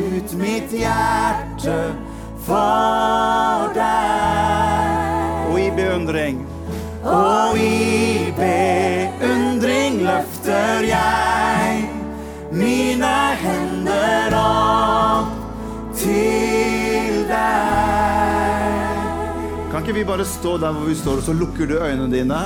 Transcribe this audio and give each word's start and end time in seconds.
ut 0.00 0.32
mitt 0.40 0.72
hjerte 0.72 1.76
for 2.46 3.74
deg. 3.76 4.96
Og 5.50 5.58
i 5.60 5.68
beundring 5.76 6.40
Og 7.00 7.58
i 7.58 8.30
beundring 8.36 10.00
løfter 10.04 10.84
jeg 10.86 11.84
mine 12.50 13.12
hender 13.40 14.34
opp 14.36 15.36
til 15.96 17.22
deg. 17.30 18.96
Kan 19.70 19.84
ikke 19.84 19.96
vi 20.00 20.04
bare 20.08 20.26
stå 20.26 20.56
der 20.60 20.74
hvor 20.74 20.88
vi 20.90 20.96
står, 20.98 21.22
og 21.22 21.28
så 21.28 21.36
lukker 21.36 21.70
du 21.70 21.78
øynene 21.78 22.10
dine? 22.12 22.40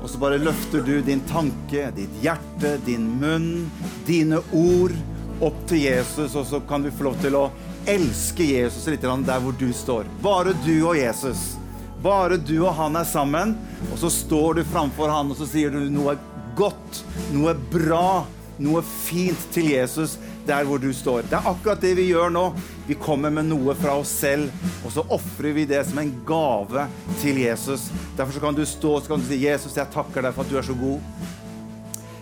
Og 0.00 0.08
så 0.08 0.20
bare 0.20 0.40
løfter 0.40 0.84
du 0.84 1.00
din 1.04 1.20
tanke, 1.28 1.90
ditt 1.96 2.20
hjerte, 2.22 2.76
din 2.86 3.08
munn, 3.20 3.70
dine 4.06 4.38
ord 4.56 4.94
opp 5.40 5.58
til 5.68 5.84
Jesus, 5.86 6.34
og 6.36 6.46
så 6.46 6.60
kan 6.68 6.84
vi 6.84 6.92
få 6.94 7.08
lov 7.08 7.18
til 7.22 7.36
å 7.38 7.48
elske 7.88 8.44
Jesus 8.44 8.86
litt 8.90 9.04
der 9.04 9.40
hvor 9.40 9.56
du 9.56 9.70
står. 9.72 10.08
Bare 10.22 10.54
du 10.64 10.74
og 10.82 10.98
Jesus. 10.98 11.54
Bare 12.02 12.38
du 12.40 12.58
og 12.62 12.74
han 12.78 12.96
er 12.96 13.04
sammen, 13.08 13.54
og 13.90 13.98
så 14.00 14.10
står 14.12 14.60
du 14.60 14.64
framfor 14.68 15.12
han, 15.12 15.32
og 15.32 15.36
så 15.36 15.48
sier 15.48 15.72
du 15.72 15.82
noe 15.92 16.16
godt, 16.56 17.02
noe 17.34 17.54
bra, 17.72 18.24
noe 18.60 18.82
fint 18.84 19.48
til 19.54 19.72
Jesus 19.72 20.18
der 20.48 20.64
hvor 20.66 20.80
du 20.80 20.88
står. 20.96 21.26
Det 21.28 21.36
er 21.38 21.48
akkurat 21.50 21.82
det 21.82 21.92
vi 21.98 22.08
gjør 22.08 22.32
nå. 22.32 22.44
Vi 22.88 22.96
kommer 23.00 23.32
med 23.32 23.50
noe 23.50 23.74
fra 23.78 23.94
oss 24.00 24.12
selv, 24.22 24.48
og 24.84 24.94
så 24.94 25.04
ofrer 25.12 25.54
vi 25.56 25.66
det 25.68 25.82
som 25.88 26.00
en 26.02 26.12
gave 26.26 26.86
til 27.20 27.42
Jesus. 27.44 27.88
Derfor 28.18 28.48
kan 28.48 28.56
du 28.56 28.64
stå 28.66 28.96
og 28.96 29.26
si, 29.28 29.36
'Jesus, 29.44 29.76
jeg 29.76 29.92
takker 29.92 30.22
deg 30.22 30.34
for 30.34 30.42
at 30.42 30.50
du 30.50 30.58
er 30.58 30.66
så 30.66 30.74
god'. 30.74 31.00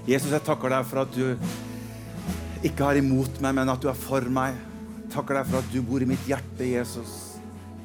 Jesus, 0.09 0.33
jeg 0.33 0.45
takker 0.45 0.69
deg 0.73 0.87
for 0.89 1.01
at 1.05 1.11
du 1.13 1.37
ikke 2.67 2.87
har 2.89 2.99
imot 2.99 3.41
meg, 3.45 3.55
men 3.55 3.71
at 3.71 3.83
du 3.83 3.89
er 3.91 3.99
for 3.99 4.25
meg. 4.33 4.57
Takker 5.13 5.39
deg 5.39 5.51
for 5.51 5.61
at 5.63 5.69
du 5.73 5.79
bor 5.87 6.03
i 6.05 6.09
mitt 6.09 6.25
hjerte, 6.29 6.67
Jesus. 6.67 7.13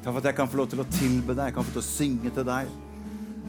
Takk 0.02 0.10
for 0.10 0.20
at 0.20 0.28
jeg 0.28 0.36
kan 0.40 0.50
få 0.50 0.58
lov 0.60 0.72
til 0.72 0.82
å 0.82 0.90
tilbe 0.92 1.36
deg, 1.36 1.46
jeg 1.48 1.56
kan 1.56 1.64
få 1.64 1.70
lov 1.70 1.78
til 1.78 1.84
å 1.84 1.92
synge 1.92 2.32
til 2.34 2.48
deg. 2.48 2.72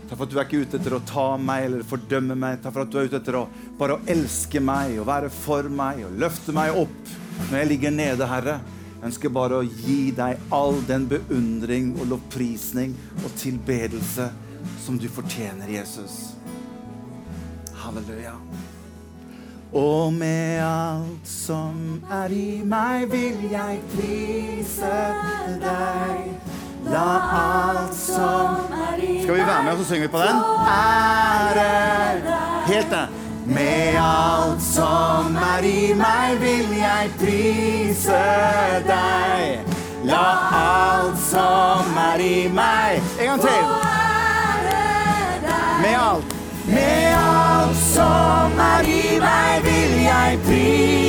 Takk 0.06 0.20
for 0.20 0.28
at 0.28 0.32
du 0.32 0.38
er 0.38 0.46
ikke 0.46 0.62
ute 0.62 0.78
etter 0.80 0.94
å 0.96 1.02
ta 1.10 1.26
meg 1.42 1.66
eller 1.66 1.88
fordømme 1.90 2.38
meg. 2.38 2.60
Takk 2.62 2.76
for 2.76 2.86
at 2.86 2.94
du 2.94 3.00
er 3.02 3.10
ute 3.10 3.20
etter 3.20 3.40
å 3.40 3.48
bare 3.80 3.98
å 3.98 4.04
elske 4.14 4.62
meg 4.62 5.00
og 5.02 5.10
være 5.10 5.32
for 5.34 5.68
meg 5.82 6.04
og 6.06 6.20
løfte 6.22 6.56
meg 6.56 6.78
opp 6.78 7.12
når 7.50 7.58
jeg 7.58 7.70
ligger 7.74 7.96
nede, 7.96 8.30
Herre. 8.30 8.60
Jeg 8.94 9.10
ønsker 9.10 9.34
bare 9.34 9.60
å 9.60 9.66
gi 9.66 10.14
deg 10.16 10.46
all 10.56 10.80
den 10.88 11.10
beundring 11.10 11.92
og 11.98 12.14
lovprisning 12.14 12.96
og 13.24 13.34
tilbedelse 13.42 14.30
som 14.86 15.02
du 15.02 15.10
fortjener, 15.12 15.68
Jesus. 15.74 16.36
Halleluja. 17.82 18.38
Og 19.76 20.14
med 20.14 20.60
alt 20.64 21.28
som 21.28 22.04
er 22.12 22.32
i 22.32 22.62
meg, 22.64 23.10
vil 23.12 23.42
jeg 23.52 23.80
prise 23.92 24.92
deg. 25.60 26.30
La 26.88 27.08
alt 27.40 27.98
som 27.98 28.72
er 28.72 29.02
i 29.04 29.18
Skal 29.24 29.36
vi 29.36 29.42
være 29.42 29.64
med 29.66 29.72
og 29.74 29.82
så 29.82 29.88
synger 29.90 30.08
vi 30.08 30.12
på 30.14 30.22
den? 30.24 30.38
Ære 30.72 31.66
Helt 32.70 32.94
det. 32.94 33.08
Med 33.46 33.98
alt 34.00 34.64
som 34.64 35.36
er 35.36 35.68
i 35.68 35.92
meg, 36.00 36.40
vil 36.40 36.72
jeg 36.78 37.12
prise 37.20 38.22
deg. 38.88 39.76
La 40.08 40.24
alt 40.62 41.20
som 41.20 42.00
er 42.14 42.24
i 42.24 42.48
meg 42.48 43.04
En 43.20 43.28
gang 43.28 43.44
til. 43.44 43.68
Med 45.84 46.00
alt. 46.00 46.35
Med 46.76 47.16
alt 47.16 47.78
som 47.94 48.60
er 48.60 48.84
i 48.84 49.16
meg, 49.24 49.64
vil 49.64 49.98
jeg 50.10 50.40
prise 50.44 51.05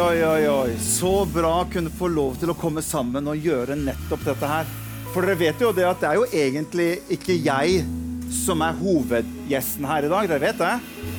Oi, 0.00 0.22
oi, 0.24 0.44
oi. 0.48 0.76
Så 0.80 1.10
bra 1.28 1.50
å 1.60 1.66
kunne 1.68 1.90
få 1.92 2.08
lov 2.08 2.38
til 2.40 2.48
å 2.48 2.56
komme 2.56 2.80
sammen 2.80 3.26
og 3.28 3.42
gjøre 3.44 3.74
nettopp 3.76 4.22
dette 4.24 4.48
her. 4.48 4.68
For 5.12 5.26
dere 5.26 5.36
vet 5.36 5.60
jo 5.60 5.74
det 5.76 5.84
at 5.84 6.00
det 6.00 6.08
er 6.08 6.16
jo 6.16 6.28
egentlig 6.40 6.86
ikke 7.12 7.36
jeg 7.36 7.82
som 8.32 8.62
er 8.64 8.78
hovedgjesten 8.78 9.84
her 9.84 10.06
i 10.06 10.12
dag. 10.12 10.30
Dere 10.30 10.40
vet 10.46 10.62
det? 10.62 10.70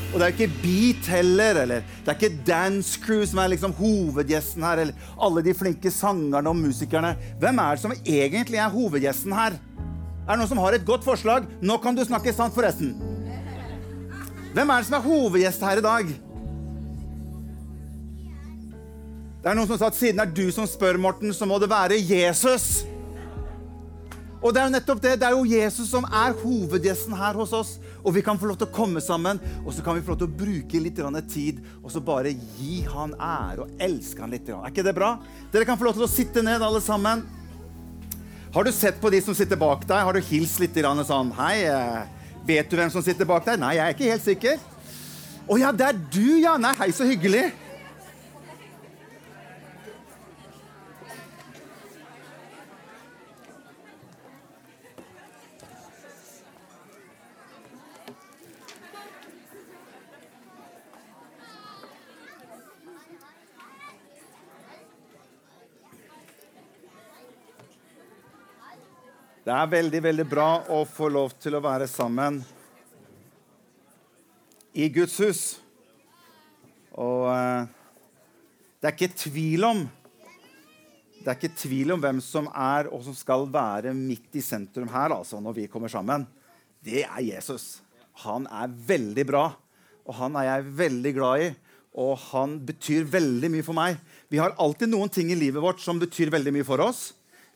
Og 0.10 0.16
det 0.16 0.26
er 0.26 0.34
ikke 0.34 0.64
Beat 0.64 1.12
heller, 1.14 1.60
eller 1.62 1.86
det 1.92 2.10
er 2.10 2.18
ikke 2.18 2.48
Dance 2.48 2.98
Crew 3.04 3.22
som 3.30 3.44
er 3.44 3.52
liksom 3.54 3.78
hovedgjesten 3.78 4.66
her, 4.66 4.82
eller 4.82 5.14
alle 5.28 5.46
de 5.46 5.54
flinke 5.62 5.94
sangerne 5.94 6.50
og 6.50 6.58
musikerne. 6.64 7.14
Hvem 7.44 7.62
er 7.62 7.78
det 7.78 7.86
som 7.86 7.96
egentlig 8.00 8.64
er 8.66 8.74
hovedgjesten 8.74 9.38
her? 9.38 9.62
Er 10.26 10.34
det 10.34 10.42
noen 10.42 10.54
som 10.56 10.64
har 10.64 10.80
et 10.80 10.90
godt 10.90 11.06
forslag? 11.06 11.46
Nå 11.62 11.78
kan 11.86 11.94
du 11.94 12.02
snakke 12.08 12.34
sant, 12.34 12.58
forresten. 12.58 12.98
Hvem 14.58 14.66
er 14.66 14.82
det 14.82 14.90
som 14.90 14.98
er 14.98 15.06
hovedgjest 15.06 15.70
her 15.70 15.86
i 15.86 15.90
dag? 15.92 16.14
Det 19.42 19.50
er 19.50 19.58
noen 19.58 19.66
som 19.66 19.80
sa 19.82 19.88
at 19.90 19.98
siden 19.98 20.20
det 20.20 20.28
er 20.28 20.34
du 20.38 20.54
som 20.54 20.68
spør, 20.70 21.00
Morten, 21.02 21.32
så 21.34 21.48
må 21.50 21.58
det 21.58 21.70
være 21.72 21.98
Jesus. 21.98 22.84
Og 24.42 24.54
det 24.54 24.62
er 24.62 24.68
jo 24.68 24.74
nettopp 24.76 25.02
det. 25.02 25.14
Det 25.22 25.26
er 25.26 25.34
jo 25.34 25.48
Jesus 25.50 25.90
som 25.90 26.06
er 26.06 26.36
hovedgjesten 26.38 27.14
her 27.18 27.38
hos 27.38 27.54
oss. 27.54 27.72
Og 28.06 28.14
vi 28.14 28.22
kan 28.26 28.38
få 28.38 28.50
lov 28.50 28.60
til 28.62 28.70
å 28.70 28.74
komme 28.74 29.02
sammen, 29.02 29.42
og 29.62 29.74
så 29.74 29.82
kan 29.86 29.98
vi 29.98 30.04
få 30.06 30.14
lov 30.14 30.22
til 30.22 30.30
å 30.30 30.38
bruke 30.44 30.82
litt 30.82 31.02
tid 31.30 31.60
og 31.82 31.92
så 31.94 32.02
bare 32.02 32.34
gi 32.58 32.82
han 32.90 33.14
ære 33.18 33.66
og 33.66 33.82
elske 33.82 34.22
han 34.22 34.34
litt. 34.34 34.50
Er 34.50 34.70
ikke 34.70 34.86
det 34.86 34.96
bra? 34.98 35.16
Dere 35.54 35.66
kan 35.66 35.78
få 35.78 35.90
lov 35.90 35.98
til 35.98 36.06
å 36.06 36.10
sitte 36.10 36.42
ned, 36.46 36.62
alle 36.62 36.82
sammen. 36.82 37.26
Har 38.54 38.64
du 38.66 38.72
sett 38.72 39.02
på 39.02 39.10
de 39.10 39.22
som 39.22 39.38
sitter 39.38 39.58
bak 39.58 39.86
deg? 39.88 40.06
Har 40.06 40.14
du 40.14 40.22
hilst 40.22 40.60
litt 40.60 40.76
sånn 40.76 41.34
Hei, 41.38 41.64
eh, 41.66 42.06
vet 42.46 42.70
du 42.70 42.78
hvem 42.78 42.92
som 42.92 43.02
sitter 43.02 43.26
bak 43.26 43.46
deg? 43.46 43.58
Nei, 43.58 43.76
jeg 43.78 43.86
er 43.86 43.94
ikke 43.94 44.12
helt 44.12 44.26
sikker. 44.26 44.58
Å 45.50 45.58
ja, 45.58 45.72
det 45.72 45.86
er 45.86 45.98
du, 46.14 46.40
ja. 46.42 46.58
Nei, 46.58 46.74
hei, 46.78 46.92
så 46.92 47.06
hyggelig. 47.06 47.50
Det 69.42 69.50
er 69.50 69.70
veldig, 69.72 70.00
veldig 70.06 70.24
bra 70.30 70.50
å 70.70 70.84
få 70.86 71.08
lov 71.10 71.32
til 71.42 71.56
å 71.58 71.64
være 71.66 71.88
sammen 71.90 72.36
i 74.78 74.86
Guds 74.94 75.16
hus. 75.18 75.40
Og 76.94 77.26
eh, 77.32 77.64
det 78.78 78.90
er 78.92 78.94
ikke 78.94 79.18
tvil 79.24 79.66
om 79.66 79.82
Det 81.22 81.26
er 81.26 81.40
ikke 81.40 81.58
tvil 81.58 81.94
om 81.96 82.04
hvem 82.04 82.20
som 82.22 82.52
er 82.54 82.92
og 82.94 83.02
som 83.08 83.16
skal 83.18 83.48
være 83.50 83.96
midt 83.98 84.38
i 84.38 84.44
sentrum 84.46 84.90
her 84.94 85.16
altså, 85.16 85.40
når 85.42 85.58
vi 85.58 85.66
kommer 85.74 85.90
sammen. 85.90 86.28
Det 86.78 87.02
er 87.08 87.26
Jesus. 87.26 87.80
Han 88.22 88.46
er 88.46 88.70
veldig 88.70 89.26
bra, 89.26 89.48
og 90.06 90.18
han 90.18 90.38
er 90.38 90.48
jeg 90.52 90.76
veldig 90.84 91.14
glad 91.18 91.48
i. 91.48 91.50
og 91.92 92.14
han 92.30 92.54
betyr 92.64 93.10
veldig 93.10 93.50
mye 93.52 93.66
for 93.66 93.76
meg. 93.76 93.98
Vi 94.30 94.38
har 94.40 94.54
alltid 94.62 94.94
noen 94.94 95.10
ting 95.10 95.34
i 95.34 95.36
livet 95.36 95.62
vårt 95.62 95.82
som 95.84 95.98
betyr 96.00 96.30
veldig 96.32 96.54
mye 96.56 96.68
for 96.68 96.80
oss. 96.80 97.10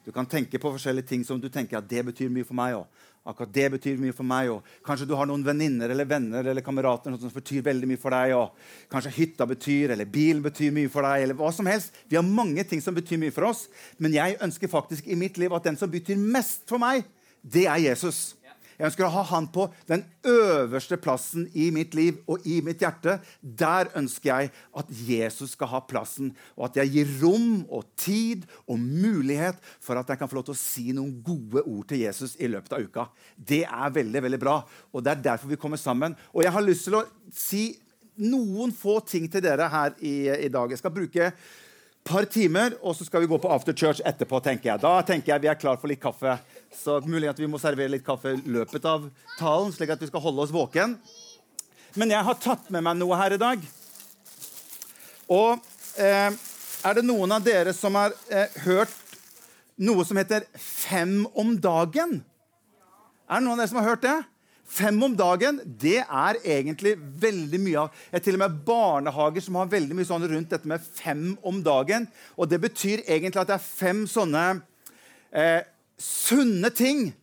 Du 0.05 0.11
kan 0.13 0.27
tenke 0.29 0.59
på 0.61 0.69
forskjellige 0.69 1.09
ting 1.09 1.23
som 1.25 1.39
du 1.41 1.49
tenker 1.49 1.79
at 1.79 1.89
det 1.89 2.03
betyr 2.05 2.29
mye 2.29 2.45
for 2.45 2.57
meg. 2.57 2.75
Også. 2.77 3.05
Akkurat 3.25 3.53
det 3.53 3.71
betyr 3.73 3.97
mye 3.97 4.13
for 4.13 4.23
meg. 4.23 4.51
òg. 4.53 4.61
kanskje 4.85 5.07
du 5.09 5.15
har 5.17 5.25
noen 5.25 5.43
venninner 5.43 5.89
eller 5.89 6.05
venner 6.05 6.45
eller 6.45 6.61
kamerater 6.61 7.15
som 7.17 7.31
betyr 7.33 7.63
veldig 7.65 7.87
mye 7.89 7.97
for 7.97 8.13
deg. 8.13 8.35
òg. 8.37 8.51
kanskje 8.91 9.15
hytta 9.15 9.47
betyr, 9.49 9.91
eller 9.95 10.05
bilen 10.05 10.43
betyr 10.43 10.71
mye 10.71 10.89
for 10.89 11.01
deg. 11.01 11.23
eller 11.23 11.33
hva 11.33 11.51
som 11.51 11.65
helst. 11.65 11.91
Vi 12.07 12.15
har 12.15 12.23
mange 12.23 12.63
ting 12.63 12.81
som 12.81 12.93
betyr 12.93 13.17
mye 13.17 13.33
for 13.33 13.49
oss, 13.49 13.67
men 13.97 14.13
jeg 14.13 14.37
ønsker 14.39 14.67
faktisk 14.67 15.07
i 15.07 15.15
mitt 15.15 15.37
liv 15.37 15.51
at 15.53 15.63
den 15.63 15.75
som 15.75 15.89
betyr 15.89 16.15
mest 16.17 16.69
for 16.69 16.77
meg, 16.77 17.03
det 17.41 17.65
er 17.65 17.77
Jesus. 17.89 18.35
Jeg 18.75 18.89
ønsker 18.89 19.07
å 19.07 19.13
ha 19.13 19.23
han 19.29 19.47
på 19.51 19.67
den 19.89 20.03
øverste 20.27 20.97
plassen 20.99 21.45
i 21.55 21.69
mitt 21.75 21.95
liv 21.95 22.17
og 22.31 22.43
i 22.47 22.59
mitt 22.65 22.83
hjerte. 22.83 23.17
Der 23.41 23.91
ønsker 23.95 24.31
jeg 24.31 24.51
at 24.75 24.91
Jesus 25.07 25.55
skal 25.55 25.71
ha 25.71 25.81
plassen, 25.87 26.33
og 26.57 26.69
at 26.69 26.81
jeg 26.81 26.93
gir 26.95 27.13
rom 27.23 27.63
og 27.69 27.87
tid 27.99 28.43
og 28.67 28.81
mulighet 28.81 29.61
for 29.83 29.99
at 29.99 30.11
jeg 30.11 30.19
kan 30.19 30.31
få 30.31 30.39
lov 30.39 30.49
til 30.49 30.57
å 30.57 30.59
si 30.59 30.89
noen 30.95 31.15
gode 31.25 31.63
ord 31.63 31.87
til 31.89 32.03
Jesus 32.03 32.35
i 32.39 32.51
løpet 32.51 32.75
av 32.75 32.83
uka. 32.83 33.07
Det 33.35 33.63
er 33.63 33.95
veldig 33.95 34.25
veldig 34.27 34.41
bra, 34.41 34.59
og 34.91 35.05
det 35.05 35.15
er 35.15 35.25
derfor 35.31 35.51
vi 35.51 35.61
kommer 35.61 35.79
sammen. 35.79 36.17
Og 36.33 36.43
jeg 36.43 36.55
har 36.55 36.65
lyst 36.65 36.89
til 36.89 36.99
å 36.99 37.05
si 37.33 37.65
noen 38.15 38.71
få 38.75 38.99
ting 39.07 39.27
til 39.31 39.43
dere 39.43 39.69
her 39.71 39.95
i, 39.99 40.15
i 40.47 40.51
dag. 40.51 40.71
Jeg 40.71 40.81
skal 40.81 40.93
bruke 40.95 41.29
et 41.29 41.45
par 42.05 42.27
timer, 42.29 42.75
og 42.85 42.95
så 42.95 43.07
skal 43.07 43.23
vi 43.23 43.29
gå 43.31 43.39
på 43.41 43.49
after 43.51 43.73
church 43.73 44.01
etterpå. 44.05 44.39
tenker 44.43 44.71
jeg. 44.71 44.81
Da 44.83 45.01
tenker 45.01 45.33
jeg 45.33 45.41
vi 45.41 45.49
er 45.51 45.59
klar 45.59 45.79
for 45.81 45.91
litt 45.91 46.03
kaffe. 46.03 46.37
Så 46.73 46.97
mulig 47.05 47.29
at 47.29 47.39
vi 47.39 47.49
må 47.49 47.59
servere 47.61 47.93
litt 47.93 48.05
kaffe 48.05 48.35
i 48.35 48.41
løpet 48.49 48.85
av 48.89 49.07
talen, 49.39 49.73
slik 49.75 49.93
at 49.93 50.01
vi 50.01 50.09
skal 50.09 50.23
holde 50.23 50.45
oss 50.45 50.53
våken. 50.53 50.97
Men 51.95 52.11
jeg 52.11 52.27
har 52.27 52.41
tatt 52.41 52.69
med 52.73 52.83
meg 52.85 52.97
noe 52.99 53.17
her 53.19 53.35
i 53.35 53.41
dag. 53.41 53.63
Og 55.31 55.57
eh, 56.01 56.29
er 56.85 56.97
det 56.97 57.05
noen 57.05 57.31
av 57.37 57.43
dere 57.45 57.73
som 57.73 57.95
har 57.97 58.13
eh, 58.29 58.51
hørt 58.65 58.93
noe 59.81 60.05
som 60.07 60.19
heter 60.19 60.45
Fem 60.59 61.23
om 61.33 61.55
dagen? 61.61 62.19
Er 63.25 63.39
det 63.39 63.45
noen 63.45 63.55
av 63.55 63.63
dere 63.63 63.71
som 63.71 63.81
har 63.81 63.93
hørt 63.93 64.05
det? 64.05 64.17
Fem 64.65 64.97
om 65.05 65.13
dagen 65.13 65.59
det 65.81 65.99
er 66.01 66.39
egentlig 66.41 66.95
veldig 67.21 67.59
mye 67.61 67.83
av 67.83 67.91
Det 68.09 68.17
er 68.17 68.23
til 68.25 68.37
og 68.37 68.41
med 68.41 68.55
barnehager 68.65 69.43
som 69.45 69.59
har 69.59 69.69
veldig 69.69 69.97
mye 69.97 70.07
sånn 70.09 70.25
rundt 70.25 70.55
dette 70.55 70.69
med 70.69 70.81
fem 70.81 71.35
om 71.45 71.61
dagen. 71.63 72.07
Og 72.35 72.49
det 72.49 72.59
betyr 72.63 73.05
egentlig 73.05 73.43
at 73.43 73.51
det 73.51 73.59
er 73.59 73.65
fem 73.65 74.03
sånne 74.09 74.45
eh, 75.29 75.61
sunne 75.97 76.71
ting 76.73 77.13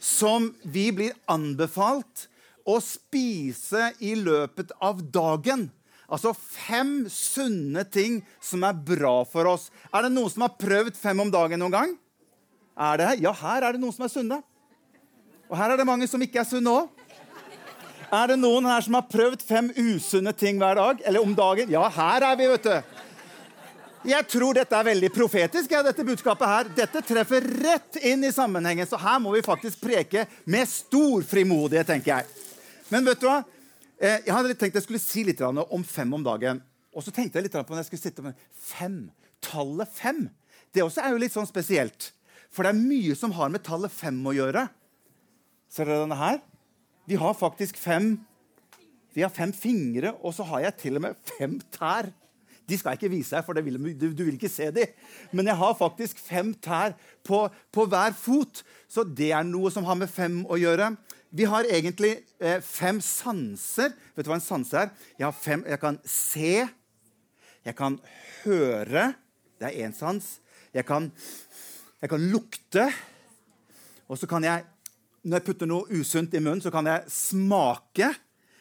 som 0.00 0.52
vi 0.62 0.88
blir 0.94 1.16
anbefalt 1.30 2.28
å 2.66 2.78
spise 2.82 3.92
i 4.02 4.14
løpet 4.18 4.72
av 4.82 5.02
dagen. 5.14 5.68
Altså 6.06 6.32
fem 6.34 7.06
sunne 7.10 7.82
ting 7.90 8.20
som 8.42 8.62
er 8.66 8.76
bra 8.78 9.20
for 9.26 9.48
oss. 9.50 9.70
Er 9.90 10.06
det 10.06 10.14
noen 10.14 10.30
som 10.30 10.46
har 10.46 10.58
prøvd 10.58 10.98
fem 10.98 11.22
om 11.22 11.32
dagen 11.32 11.62
noen 11.62 11.74
gang? 11.74 11.96
Er 12.76 13.00
det? 13.00 13.10
Ja, 13.24 13.32
her 13.34 13.64
er 13.64 13.74
det 13.74 13.82
noen 13.82 13.94
som 13.94 14.06
er 14.06 14.12
sunne. 14.12 14.42
Og 15.46 15.56
her 15.58 15.72
er 15.72 15.80
det 15.80 15.88
mange 15.88 16.06
som 16.10 16.22
ikke 16.22 16.42
er 16.42 16.48
sunne 16.48 16.74
òg. 16.82 16.92
Er 18.06 18.30
det 18.30 18.36
noen 18.38 18.66
her 18.68 18.84
som 18.86 18.94
har 18.94 19.08
prøvd 19.10 19.42
fem 19.42 19.72
usunne 19.74 20.30
ting 20.38 20.60
hver 20.62 20.78
dag? 20.78 21.00
Eller 21.06 21.22
om 21.26 21.34
dagen? 21.34 21.70
Ja, 21.74 21.88
her 21.90 22.28
er 22.28 22.38
vi, 22.38 22.46
vet 22.52 22.68
du. 22.68 22.95
Jeg 24.04 24.26
tror 24.28 24.54
dette 24.54 24.76
er 24.76 24.86
veldig 24.86 25.08
profetisk. 25.14 25.72
Ja, 25.72 25.80
dette 25.82 26.04
budskapet 26.06 26.50
her. 26.50 26.68
Dette 26.76 27.02
treffer 27.06 27.44
rett 27.64 27.98
inn 28.04 28.24
i 28.26 28.32
sammenhengen, 28.34 28.86
så 28.86 28.98
her 29.00 29.18
må 29.22 29.32
vi 29.34 29.44
faktisk 29.46 29.80
preke 29.82 30.26
med 30.44 30.68
stor 30.70 31.24
frimodighet, 31.26 31.88
tenker 31.88 32.12
jeg. 32.18 32.48
Men 32.92 33.06
vet 33.08 33.22
du 33.22 33.26
hva? 33.26 33.40
Eh, 33.96 34.20
jeg 34.26 34.34
hadde 34.34 34.54
tenkt 34.60 34.76
jeg 34.76 34.84
skulle 34.84 35.02
si 35.02 35.24
litt 35.26 35.40
om 35.42 35.84
fem 35.86 36.12
om 36.14 36.24
dagen. 36.24 36.60
Og 36.96 37.04
så 37.04 37.12
tenkte 37.12 37.38
jeg 37.38 37.48
litt 37.48 37.56
på 37.56 37.72
når 37.72 37.82
jeg 37.82 37.88
skulle 37.90 38.04
sitte 38.04 38.24
med 38.24 38.44
fem. 38.52 38.98
Tallet 39.44 39.90
fem. 39.92 40.26
Det 40.72 40.84
også 40.84 41.02
er 41.02 41.14
jo 41.14 41.22
litt 41.22 41.34
sånn 41.34 41.48
spesielt. 41.48 42.10
For 42.52 42.64
det 42.64 42.72
er 42.72 42.78
mye 42.78 43.16
som 43.18 43.34
har 43.36 43.50
med 43.52 43.64
tallet 43.66 43.92
fem 43.92 44.18
å 44.24 44.34
gjøre. 44.36 44.66
Ser 45.72 45.88
dere 45.88 46.04
denne 46.04 46.20
her? 46.20 46.38
Vi 47.06 47.18
har 47.20 47.36
faktisk 47.38 47.78
fem 47.78 48.16
Vi 49.16 49.22
har 49.24 49.30
fem 49.32 49.48
fingre, 49.48 50.10
og 50.20 50.34
så 50.36 50.44
har 50.44 50.66
jeg 50.66 50.74
til 50.76 50.98
og 50.98 51.06
med 51.06 51.20
fem 51.24 51.54
tær. 51.72 52.10
De 52.66 52.78
skal 52.78 52.94
jeg 52.94 53.00
ikke 53.00 53.12
vise 53.12 53.36
deg, 53.36 53.44
for 53.46 53.58
vil, 53.62 53.78
du, 53.78 54.08
du, 54.10 54.22
vil 54.26 54.34
ikke 54.34 54.50
se 54.50 54.70
dem. 54.74 54.94
Men 55.30 55.50
jeg 55.50 55.58
har 55.60 55.76
faktisk 55.78 56.18
fem 56.22 56.52
tær 56.62 56.96
på, 57.26 57.44
på, 57.72 57.86
hver 57.90 58.16
fot, 58.18 58.62
så 58.90 59.04
det 59.06 59.30
er 59.36 59.46
noe 59.46 59.70
som 59.74 59.86
har 59.86 59.98
med 59.98 60.10
fem 60.10 60.40
å 60.50 60.58
gjøre. 60.58 60.92
Vi 61.36 61.46
har 61.46 61.68
egentlig 61.70 62.12
eh, 62.40 62.58
fem 62.64 62.98
sanser. 63.04 63.94
Vet 64.16 64.26
du 64.26 64.32
hva 64.32 64.40
en 64.40 64.44
sanse 64.44 64.78
er? 64.82 64.92
Jeg, 65.20 65.38
fem, 65.38 65.64
jeg 65.68 65.82
kan 65.82 66.00
se, 66.10 66.54
jeg 67.66 67.74
kan 67.78 67.98
høre 68.44 69.12
Det 69.56 69.70
er 69.70 69.86
én 69.86 69.94
sans. 69.96 70.24
Jeg 70.76 70.84
kan, 70.84 71.08
jeg 72.02 72.10
kan 72.12 72.26
lukte. 72.28 72.90
Og 74.06 74.18
så 74.20 74.28
kan 74.28 74.44
jeg 74.44 74.66
når 75.26 75.40
jeg 75.40 75.46
putter 75.48 75.66
noe 75.68 75.98
usunt 75.98 76.34
i 76.38 76.40
munnen, 76.42 76.62
så 76.62 76.70
kan 76.70 76.86
jeg 76.86 77.10
smake. 77.10 78.12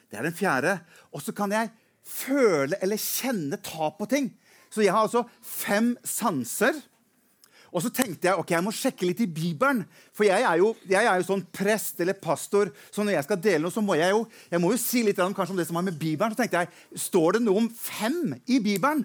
Det 0.10 0.18
er 0.18 0.26
den 0.26 0.34
fjerde. 0.34 0.80
Og 1.14 1.22
så 1.22 1.34
kan 1.36 1.52
jeg 1.54 1.70
føle 2.06 2.78
eller 2.84 3.02
kjenne 3.02 3.60
ta 3.64 3.90
på 3.98 4.08
ting. 4.10 4.30
Så 4.70 4.84
jeg 4.84 4.94
har 4.94 5.06
altså 5.06 5.24
fem 5.42 5.94
sanser. 6.06 6.78
Og 7.76 7.84
så 7.84 7.92
tenkte 7.92 8.30
jeg 8.30 8.40
ok, 8.40 8.54
jeg 8.54 8.64
må 8.64 8.72
sjekke 8.72 9.08
litt 9.10 9.22
i 9.26 9.28
Bibelen. 9.28 9.82
For 10.16 10.28
jeg 10.28 10.46
er 10.48 10.62
jo, 10.62 10.72
jeg 10.88 11.04
er 11.04 11.20
jo 11.20 11.28
sånn 11.28 11.44
prest 11.52 12.00
eller 12.04 12.16
pastor, 12.16 12.72
så 12.88 13.04
når 13.04 13.18
jeg 13.18 13.28
skal 13.28 13.42
dele 13.44 13.64
noe, 13.66 13.76
så 13.76 13.84
må 13.84 13.98
jeg 14.00 14.14
jo 14.14 14.22
jeg 14.52 14.62
må 14.64 14.72
jo 14.72 14.80
si 14.80 15.04
litt 15.04 15.20
om, 15.24 15.36
om 15.36 15.60
det 15.60 15.68
som 15.68 15.80
har 15.80 15.88
med 15.88 16.00
Bibelen. 16.00 16.32
Så 16.32 16.40
tenkte 16.40 16.64
jeg, 16.64 17.02
Står 17.08 17.36
det 17.36 17.44
noe 17.44 17.66
om 17.66 17.70
fem 17.70 18.38
i 18.48 18.62
Bibelen? 18.64 19.04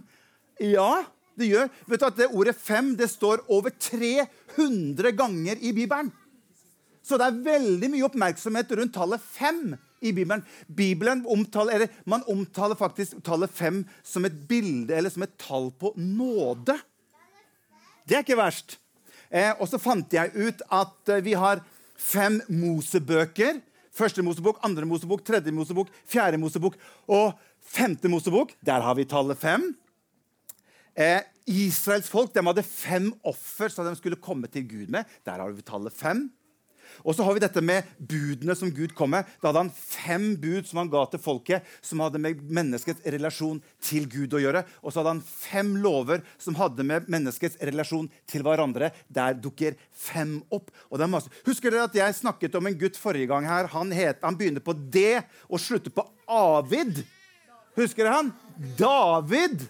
Ja, 0.63 1.03
det 1.41 1.51
gjør. 1.51 1.71
Vet 1.89 2.03
du 2.03 2.07
at 2.07 2.19
Det 2.21 2.31
ordet 2.31 2.57
fem 2.59 2.95
det 2.99 3.11
står 3.11 3.43
over 3.51 3.75
300 3.75 5.15
ganger 5.19 5.59
i 5.59 5.75
Bibelen. 5.75 6.13
Så 7.03 7.19
det 7.19 7.27
er 7.27 7.45
veldig 7.47 7.89
mye 7.91 8.07
oppmerksomhet 8.07 8.75
rundt 8.77 8.95
tallet 8.95 9.23
fem 9.25 9.73
i 10.01 10.13
Bibelen. 10.13 10.45
Bibelen 10.67 11.25
omtaler, 11.29 11.75
eller 11.75 11.89
Man 12.05 12.25
omtaler 12.29 12.79
faktisk 12.79 13.21
tallet 13.25 13.53
fem 13.55 13.83
som 14.03 14.25
et 14.25 14.37
bilde 14.49 14.97
eller 14.97 15.13
som 15.13 15.25
et 15.27 15.37
tall 15.39 15.71
på 15.73 15.93
nåde. 15.97 16.79
Det 18.09 18.17
er 18.17 18.25
ikke 18.25 18.41
verst. 18.41 18.79
Eh, 19.31 19.53
og 19.61 19.69
så 19.71 19.79
fant 19.79 20.11
jeg 20.13 20.33
ut 20.35 20.63
at 20.75 21.13
eh, 21.13 21.23
vi 21.23 21.37
har 21.39 21.63
fem 22.01 22.41
Mosebøker. 22.49 23.61
Første 23.95 24.23
Mosebok, 24.25 24.59
andre 24.67 24.87
Mosebok, 24.89 25.23
tredje 25.27 25.53
Mosebok, 25.55 25.91
fjerde 26.09 26.39
Mosebok 26.41 26.79
og 27.11 27.37
femte 27.61 28.11
Mosebok. 28.11 28.55
Der 28.65 28.83
har 28.83 28.97
vi 28.99 29.07
tallet 29.07 29.39
fem. 29.39 29.69
Eh, 30.95 31.23
Israels 31.51 32.11
folk 32.11 32.33
de 32.35 32.43
hadde 32.47 32.67
fem 32.67 33.11
offer 33.27 33.71
som 33.73 33.87
de 33.87 33.95
skulle 33.99 34.21
komme 34.23 34.51
til 34.51 34.67
Gud 34.69 34.91
med. 34.93 35.07
Der 35.27 35.43
har 35.43 35.55
vi 35.55 35.67
tallet 35.67 35.95
fem. 35.95 36.29
Og 37.05 37.17
så 37.17 37.27
har 37.27 37.37
vi 37.37 37.43
dette 37.43 37.63
med 37.65 37.89
budene 37.99 38.57
som 38.59 38.73
Gud 38.75 38.95
kom 38.97 39.13
med. 39.15 39.29
Da 39.41 39.51
hadde 39.51 39.65
han 39.65 39.73
fem 39.75 40.33
bud 40.41 40.69
som 40.69 40.83
han 40.83 40.93
ga 40.93 41.05
til 41.11 41.23
folket, 41.23 41.67
som 41.85 42.03
hadde 42.05 42.21
med 42.23 42.43
menneskets 42.51 43.05
relasjon 43.15 43.61
til 43.85 44.09
Gud 44.11 44.37
å 44.37 44.43
gjøre. 44.43 44.65
Og 44.83 44.93
så 44.93 45.01
hadde 45.01 45.17
han 45.17 45.25
fem 45.25 45.75
lover 45.83 46.25
som 46.41 46.59
hadde 46.61 46.87
med 46.87 47.09
menneskets 47.13 47.59
relasjon 47.71 48.11
til 48.31 48.45
hverandre. 48.47 48.93
Der 49.09 49.39
dukker 49.39 49.79
fem 49.91 50.39
opp. 50.53 50.71
Husker 50.91 51.71
dere 51.71 51.89
at 51.89 51.99
jeg 51.99 52.21
snakket 52.21 52.57
om 52.59 52.69
en 52.69 52.79
gutt 52.79 52.99
forrige 53.01 53.31
gang 53.31 53.49
her? 53.49 53.71
Han, 53.75 53.93
het, 53.95 54.23
han 54.25 54.39
begynner 54.39 54.65
på 54.65 54.77
D 54.77 55.21
og 55.49 55.61
slutter 55.63 55.95
på 55.95 56.07
Avid. 56.31 57.03
Husker 57.79 58.05
dere 58.07 58.17
han? 58.19 58.33
David. 58.79 59.69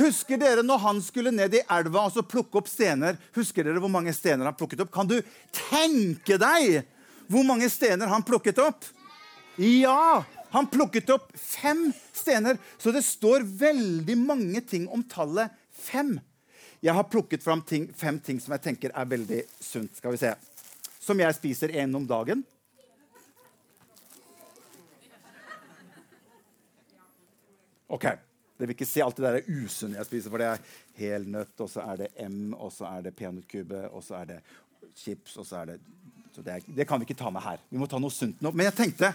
Husker 0.00 0.40
dere 0.40 0.64
når 0.64 0.80
han 0.80 1.00
skulle 1.04 1.32
ned 1.34 1.54
i 1.58 1.64
elva 1.68 2.06
og 2.06 2.14
så 2.14 2.24
plukke 2.24 2.60
opp 2.60 2.68
stener? 2.70 3.18
Husker 3.36 3.66
dere 3.66 3.82
hvor 3.82 3.92
mange 3.92 4.14
stener 4.16 4.48
han 4.48 4.56
plukket 4.56 4.80
opp? 4.84 4.92
Kan 4.94 5.10
du 5.10 5.18
tenke 5.52 6.38
deg 6.40 6.82
hvor 7.30 7.44
mange 7.46 7.68
stener 7.70 8.10
han 8.10 8.24
plukket 8.26 8.58
opp? 8.62 8.86
Ja! 9.60 10.24
Han 10.50 10.66
plukket 10.66 11.10
opp 11.14 11.28
fem 11.36 11.92
stener. 12.12 12.56
Så 12.78 12.90
det 12.90 13.04
står 13.06 13.44
veldig 13.44 14.16
mange 14.18 14.62
ting 14.66 14.88
om 14.90 15.04
tallet 15.06 15.52
fem. 15.70 16.16
Jeg 16.80 16.96
har 16.96 17.06
plukket 17.12 17.44
fram 17.44 17.62
ting, 17.62 17.90
fem 17.94 18.18
ting 18.24 18.40
som 18.40 18.56
jeg 18.56 18.64
tenker 18.64 18.94
er 18.96 19.06
veldig 19.06 19.44
sunt. 19.60 19.92
Skal 20.00 20.16
vi 20.16 20.22
se. 20.22 20.32
Som 20.98 21.20
jeg 21.20 21.36
spiser 21.36 21.76
én 21.76 21.94
om 21.96 22.08
dagen. 22.08 22.42
Ok. 27.90 28.06
Dere 28.60 28.68
vil 28.68 28.76
ikke 28.76 28.90
se 28.90 29.00
alt 29.00 29.16
det 29.16 29.24
der 29.24 29.46
usunne 29.48 29.96
jeg 29.96 30.08
spiser, 30.10 30.32
for 30.32 30.42
det 30.42 30.50
er 30.50 30.64
helnøtt, 31.00 31.54
og 31.64 31.70
så 31.72 31.86
er 31.88 32.02
det 32.02 32.10
M, 32.28 32.52
og 32.52 32.68
så 32.74 32.90
er 32.90 33.06
det 33.06 33.14
peanøttkube, 33.16 33.86
og 33.88 34.04
så 34.04 34.18
er 34.20 34.34
det 34.34 34.36
chips, 35.00 35.38
og 35.40 35.48
så 35.48 35.62
er 35.62 35.72
det 35.72 35.78
så 36.30 36.44
det, 36.46 36.52
er, 36.52 36.66
det, 36.76 36.86
kan 36.86 37.00
vi 37.00 37.08
ikke 37.08 37.18
ta 37.18 37.30
med 37.32 37.42
her. 37.42 37.58
Vi 37.70 37.78
må 37.80 37.88
ta 37.90 37.98
noe 37.98 38.12
sunt 38.14 38.38
nå. 38.44 38.52
Men 38.54 38.68
jeg 38.68 38.76
tenkte 38.78 39.08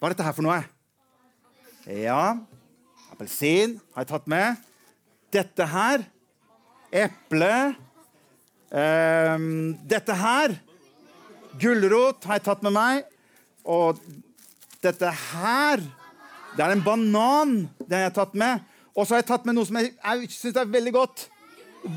Hva 0.00 0.08
er 0.08 0.14
dette 0.16 0.26
her 0.26 0.34
for 0.34 0.46
noe? 0.46 0.56
Ja 1.86 2.22
Appelsin 3.10 3.76
har 3.94 4.04
jeg 4.04 4.10
tatt 4.10 4.26
med. 4.30 4.64
Dette 5.30 5.68
her 5.70 6.02
Eple. 6.90 7.54
Um, 8.70 9.76
dette 9.86 10.14
her 10.18 10.56
Gulrot 11.60 12.26
har 12.26 12.40
jeg 12.40 12.46
tatt 12.48 12.66
med 12.66 12.74
meg. 12.74 13.06
Og 13.62 14.00
dette 14.82 15.14
her 15.30 15.82
Det 16.56 16.64
er 16.64 16.74
en 16.74 16.82
banan 16.82 17.54
den 17.84 17.98
jeg 18.00 18.10
har 18.10 18.16
tatt 18.16 18.34
med. 18.38 18.66
Og 18.96 19.04
så 19.04 19.14
har 19.14 19.22
jeg 19.22 19.28
tatt 19.30 19.46
med 19.48 19.56
noe 19.56 19.68
som 19.68 19.78
jeg, 19.80 19.92
jeg 19.96 20.30
syns 20.34 20.58
er 20.58 20.70
veldig 20.70 20.94
godt. 20.96 21.28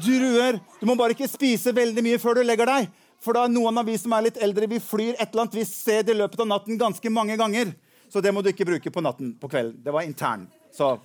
Druer. 0.03 0.59
Du 0.79 0.85
må 0.87 0.95
bare 0.99 1.15
ikke 1.15 1.27
spise 1.27 1.73
veldig 1.75 2.03
mye 2.05 2.19
før 2.21 2.39
du 2.39 2.45
legger 2.45 2.69
deg. 2.69 2.91
For 3.23 3.35
da 3.35 3.45
er 3.47 3.53
noen 3.53 3.79
av 3.79 3.87
vi 3.87 3.95
som 3.99 4.13
er 4.15 4.27
litt 4.27 4.39
eldre, 4.43 4.67
vi 4.67 4.81
flyr 4.83 5.15
et 5.15 5.29
eller 5.29 5.45
annet 5.45 5.57
visst 5.61 5.79
sted 5.85 6.11
i 6.11 6.15
løpet 6.17 6.43
av 6.43 6.49
natten 6.49 6.79
ganske 6.79 7.11
mange 7.13 7.37
ganger. 7.39 7.71
Så 8.11 8.21
det 8.21 8.33
må 8.35 8.43
du 8.43 8.51
ikke 8.51 8.67
bruke 8.67 8.91
på 8.93 9.03
natten 9.03 9.31
på 9.39 9.49
kvelden. 9.49 9.79
Det 9.83 9.93
var 9.95 10.05
intern. 10.05 10.45
Så. 10.75 10.97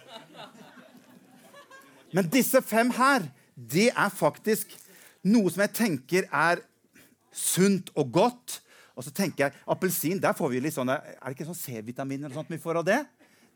Men 2.13 2.29
disse 2.33 2.61
fem 2.65 2.91
her, 2.97 3.29
det 3.55 3.91
er 3.93 4.11
faktisk 4.13 4.75
noe 5.29 5.51
som 5.53 5.63
jeg 5.65 5.75
tenker 5.77 6.27
er 6.27 6.65
sunt 7.35 7.93
og 7.95 8.11
godt. 8.19 8.59
Og 8.99 9.07
så 9.07 9.15
tenker 9.15 9.47
jeg, 9.47 9.57
Appelsin, 9.71 10.19
der 10.21 10.35
får 10.35 10.53
vi 10.53 10.63
litt 10.65 10.75
sånne, 10.75 10.99
er 10.99 11.23
det 11.23 11.37
ikke 11.37 11.49
sånn 11.53 11.61
C-vitamin 11.61 12.25
eller 12.25 12.35
sånt 12.35 12.51
vi 12.51 12.61
får 12.61 12.81
av 12.81 12.89
det? 12.89 12.99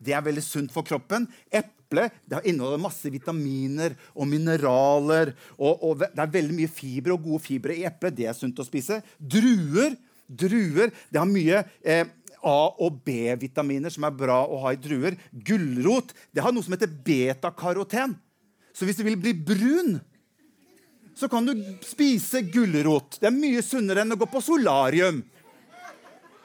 Det 0.03 0.15
er 0.15 0.23
veldig 0.25 0.43
sunt 0.45 0.75
for 0.75 0.87
kroppen. 0.87 1.27
Eple 1.93 2.09
det 2.25 2.41
inneholder 2.49 2.81
masse 2.81 3.13
vitaminer 3.13 3.93
og 4.17 4.27
mineraler. 4.31 5.35
Og, 5.59 5.85
og, 5.85 5.99
Det 6.01 6.25
er 6.25 6.33
veldig 6.39 6.57
mye 6.57 6.73
fibre 6.73 7.13
og 7.13 7.29
gode 7.29 7.45
fibre 7.45 7.77
i 7.77 7.85
eple. 7.85 8.11
Det 8.11 8.27
er 8.31 8.37
sunt 8.37 8.59
å 8.59 8.67
spise. 8.67 9.03
Druer 9.21 9.95
druer, 10.33 10.93
det 11.13 11.21
har 11.21 11.29
mye 11.29 11.59
eh, 11.85 12.07
A- 12.43 12.75
og 12.83 13.03
B-vitaminer 13.05 13.93
som 13.93 14.07
er 14.07 14.15
bra 14.17 14.39
å 14.49 14.63
ha 14.65 14.73
i 14.73 14.81
druer. 14.81 15.19
Gulrot 15.31 16.15
det 16.33 16.43
har 16.43 16.55
noe 16.55 16.65
som 16.65 16.73
heter 16.75 16.91
betakaroten. 16.91 18.17
Så 18.73 18.89
hvis 18.89 18.97
du 18.97 19.05
vil 19.05 19.19
bli 19.21 19.35
brun, 19.37 19.99
så 21.15 21.29
kan 21.29 21.45
du 21.45 21.53
spise 21.85 22.41
gulrot. 22.49 23.21
Det 23.21 23.29
er 23.29 23.37
mye 23.37 23.61
sunnere 23.63 24.03
enn 24.03 24.15
å 24.15 24.19
gå 24.19 24.27
på 24.33 24.41
solarium. 24.43 25.21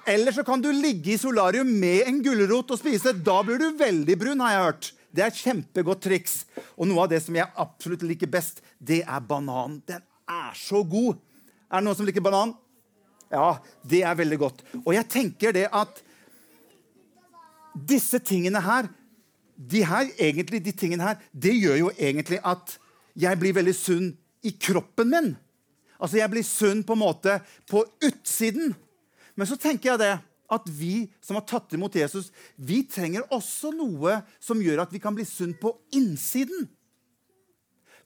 Eller 0.08 0.36
så 0.36 0.44
kan 0.48 0.62
du 0.64 0.70
ligge 0.72 1.14
i 1.16 1.20
solarium 1.20 1.72
med 1.80 2.08
en 2.08 2.20
gulrot 2.24 2.76
og 2.76 2.80
spise. 2.80 3.16
Da 3.16 3.40
blir 3.48 3.60
du 3.60 3.72
veldig 3.80 4.20
brun, 4.20 4.44
har 4.44 4.54
jeg 4.54 4.68
hørt. 4.68 4.92
Det 5.14 5.24
er 5.24 5.32
et 5.32 5.42
kjempegodt 5.42 6.04
triks. 6.06 6.42
Og 6.76 6.90
noe 6.90 7.06
av 7.06 7.12
det 7.12 7.22
som 7.24 7.36
jeg 7.38 7.48
absolutt 7.58 8.06
liker 8.08 8.30
best, 8.32 8.62
det 8.80 9.02
er 9.04 9.24
banan. 9.28 9.80
Den 9.88 10.04
er 10.30 10.58
så 10.58 10.84
god. 10.84 11.18
Er 11.68 11.80
det 11.80 11.88
noen 11.88 12.00
som 12.00 12.08
liker 12.08 12.26
banan? 12.26 12.54
Ja, 13.32 13.58
det 13.84 14.04
er 14.08 14.16
veldig 14.16 14.40
godt. 14.40 14.62
Og 14.86 14.94
jeg 14.96 15.08
tenker 15.12 15.56
det 15.56 15.66
at 15.76 16.04
disse 17.88 18.20
tingene 18.24 18.62
her, 18.64 18.88
de 19.58 19.84
her 19.86 20.10
egentlig, 20.22 20.62
de 20.64 20.74
tingene 20.76 21.04
her, 21.04 21.20
det 21.34 21.56
gjør 21.58 21.82
jo 21.82 21.92
egentlig 21.98 22.40
at 22.46 22.78
jeg 23.18 23.40
blir 23.42 23.56
veldig 23.58 23.76
sunn 23.76 24.12
i 24.46 24.54
kroppen 24.54 25.12
min. 25.12 25.30
Altså, 25.98 26.20
jeg 26.20 26.30
blir 26.30 26.46
sunn 26.46 26.84
på 26.86 26.94
en 26.94 27.02
måte 27.02 27.40
på 27.70 27.82
utsiden. 28.06 28.76
Men 29.36 29.50
så 29.50 29.58
tenker 29.60 29.92
jeg 29.92 30.02
det 30.02 30.14
at 30.54 30.70
vi 30.72 31.10
som 31.24 31.38
har 31.40 31.46
tatt 31.48 31.74
imot 31.76 31.96
Jesus, 31.98 32.32
vi 32.56 32.82
trenger 32.88 33.28
også 33.34 33.74
noe 33.76 34.22
som 34.40 34.62
gjør 34.64 34.86
at 34.86 34.94
vi 34.96 35.02
kan 35.04 35.16
bli 35.16 35.26
sunn 35.28 35.56
på 35.60 35.74
innsiden. 35.96 36.70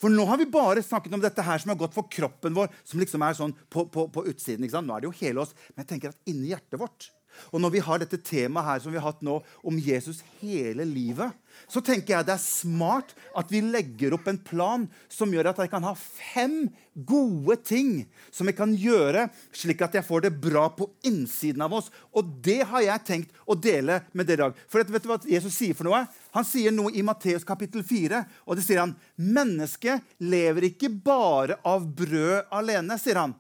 For 0.02 0.10
nå 0.10 0.26
har 0.26 0.40
vi 0.42 0.50
bare 0.50 0.82
snakket 0.82 1.14
om 1.14 1.22
dette 1.22 1.46
her 1.46 1.62
som 1.62 1.74
er 1.74 1.78
godt 1.78 1.94
for 1.94 2.10
kroppen 2.10 2.56
vår. 2.58 2.72
som 2.84 3.02
liksom 3.02 3.22
er 3.22 3.38
sånn 3.38 3.54
på, 3.70 3.86
på, 3.94 4.08
på 4.10 4.26
utsiden. 4.32 4.66
Nå 4.66 4.96
er 4.96 5.04
det 5.04 5.12
jo 5.12 5.18
hele 5.20 5.44
oss. 5.44 5.54
Men 5.76 5.84
jeg 5.84 5.92
tenker 5.94 6.14
at 6.16 6.32
inni 6.32 6.50
hjertet 6.50 6.82
vårt 6.82 7.12
og 7.52 7.62
når 7.62 7.74
vi 7.76 7.84
har 7.84 8.02
dette 8.02 8.20
temaet 8.22 8.68
her 8.68 8.84
som 8.84 8.94
vi 8.94 9.00
har 9.00 9.10
hatt 9.10 9.24
nå, 9.26 9.40
om 9.68 9.80
Jesus 9.82 10.22
hele 10.42 10.86
livet, 10.88 11.34
så 11.72 11.82
tenker 11.84 12.16
jeg 12.16 12.28
det 12.28 12.36
er 12.36 12.44
smart 12.44 13.14
at 13.38 13.52
vi 13.52 13.62
legger 13.64 14.16
opp 14.16 14.28
en 14.30 14.40
plan 14.42 14.86
som 15.12 15.32
gjør 15.34 15.52
at 15.52 15.62
jeg 15.64 15.72
kan 15.72 15.86
ha 15.86 15.94
fem 15.98 16.70
gode 17.08 17.56
ting 17.64 17.92
som 18.34 18.50
jeg 18.50 18.58
kan 18.58 18.74
gjøre, 18.76 19.28
slik 19.56 19.84
at 19.86 19.96
jeg 19.96 20.08
får 20.08 20.26
det 20.26 20.34
bra 20.44 20.68
på 20.76 20.90
innsiden 21.08 21.64
av 21.64 21.76
oss. 21.78 21.92
Og 22.16 22.34
det 22.44 22.62
har 22.72 22.86
jeg 22.86 23.08
tenkt 23.08 23.38
å 23.46 23.56
dele 23.56 24.02
med 24.12 24.28
dere 24.28 24.40
i 24.40 24.44
dag. 24.46 24.64
For 24.72 24.84
vet 24.84 25.06
du 25.06 25.12
hva 25.12 25.20
Jesus 25.28 25.56
sier 25.56 25.78
for 25.78 25.88
noe? 25.88 26.04
Han 26.36 26.48
sier 26.48 26.76
noe 26.76 26.94
i 26.96 27.06
Matteus 27.06 27.48
kapittel 27.48 27.86
4, 27.88 28.24
og 28.48 28.58
det 28.58 28.66
sier 28.66 28.84
han 28.84 28.98
Mennesket 29.22 30.18
lever 30.24 30.72
ikke 30.72 30.92
bare 30.92 31.60
av 31.68 31.86
brød 31.86 32.52
alene, 32.58 33.00
sier 33.00 33.22
han 33.22 33.36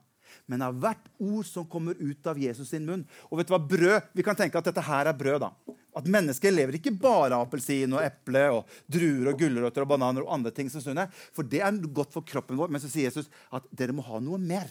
men 0.51 0.65
av 0.65 0.75
hvert 0.81 1.08
ord 1.24 1.48
som 1.48 1.67
kommer 1.70 1.96
ut 2.00 2.27
av 2.27 2.39
Jesus 2.39 2.74
sin 2.74 2.84
munn. 2.88 3.05
Og 3.29 3.39
vet 3.39 3.48
du 3.48 3.55
hva, 3.55 3.62
brød, 3.63 4.12
Vi 4.17 4.25
kan 4.25 4.38
tenke 4.38 4.60
at 4.60 4.67
dette 4.67 4.84
her 4.84 5.08
er 5.08 5.17
brød. 5.17 5.39
da. 5.46 5.51
At 5.96 6.08
mennesker 6.08 6.51
lever 6.51 6.77
ikke 6.77 6.93
bare 6.96 7.36
av 7.36 7.48
appelsin 7.48 7.96
og 7.96 8.03
eple 8.03 8.43
og 8.51 8.67
druer 8.88 9.31
og 9.31 9.39
gulrøtter 9.39 9.84
og 9.84 9.91
bananer 9.91 10.24
og 10.24 10.34
andre 10.36 10.51
ting 10.55 10.70
som 10.72 10.84
sunne. 10.84 11.08
For 11.36 11.43
det 11.43 11.63
er 11.63 11.81
godt 11.88 12.13
for 12.13 12.27
kroppen 12.27 12.60
vår. 12.60 12.72
Men 12.72 12.84
så 12.84 12.91
sier 12.91 13.10
Jesus 13.10 13.31
at 13.51 13.67
dere 13.72 13.96
må 13.96 14.05
ha 14.08 14.20
noe 14.24 14.39
mer. 14.39 14.70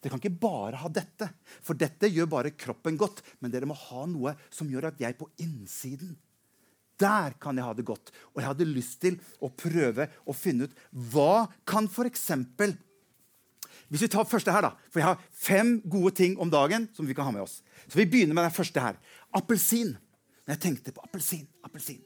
Dere 0.00 0.14
kan 0.14 0.20
ikke 0.22 0.40
bare 0.40 0.80
ha 0.80 0.88
dette, 0.88 1.28
for 1.60 1.76
dette 1.76 2.08
gjør 2.08 2.30
bare 2.30 2.54
kroppen 2.56 2.96
godt. 2.96 3.22
Men 3.40 3.52
dere 3.52 3.68
må 3.68 3.76
ha 3.76 4.06
noe 4.10 4.34
som 4.50 4.70
gjør 4.70 4.90
at 4.92 5.02
jeg 5.02 5.18
på 5.18 5.30
innsiden 5.42 6.16
der 7.00 7.34
kan 7.42 7.58
jeg 7.58 7.66
ha 7.66 7.74
det 7.74 7.86
godt. 7.86 8.12
Og 8.32 8.40
jeg 8.40 8.50
hadde 8.50 8.70
lyst 8.70 9.00
til 9.02 9.18
å 9.42 9.50
prøve 9.50 10.08
å 10.24 10.34
finne 10.36 10.68
ut 10.68 10.76
hva 11.12 11.46
kan 11.66 11.88
f.eks. 11.90 12.28
Hvis 13.94 14.02
vi 14.02 14.10
tar 14.10 14.26
første 14.26 14.50
her, 14.50 14.64
da, 14.66 14.72
for 14.90 14.98
jeg 14.98 15.06
har 15.06 15.20
fem 15.30 15.76
gode 15.86 16.10
ting 16.18 16.32
om 16.42 16.50
dagen 16.50 16.88
som 16.96 17.06
vi 17.06 17.14
kan 17.14 17.28
ha 17.28 17.30
med 17.30 17.44
oss. 17.44 17.60
Så 17.86 18.00
Vi 18.00 18.08
begynner 18.10 18.34
med 18.34 18.42
den 18.48 18.56
første 18.56 18.82
her. 18.82 18.96
Appelsin. 19.30 19.92
Når 20.42 20.56
jeg 20.56 20.60
tenkte 20.64 20.92
på 20.92 21.04
appelsin, 21.06 21.46
appelsin. 21.62 22.00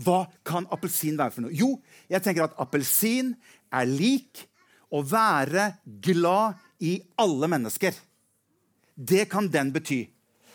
Hva 0.00 0.24
kan 0.42 0.64
appelsin 0.72 1.18
være 1.20 1.34
for 1.34 1.44
noe? 1.44 1.52
Jo, 1.52 1.82
jeg 2.08 2.24
tenker 2.24 2.46
at 2.46 2.56
appelsin 2.56 3.34
er 3.68 3.84
lik 3.84 4.46
å 4.88 5.02
være 5.04 5.74
glad 5.84 6.56
i 6.80 6.96
alle 7.20 7.50
mennesker. 7.52 7.92
Det 8.96 9.28
kan 9.28 9.50
den 9.52 9.68
bety. 9.74 10.00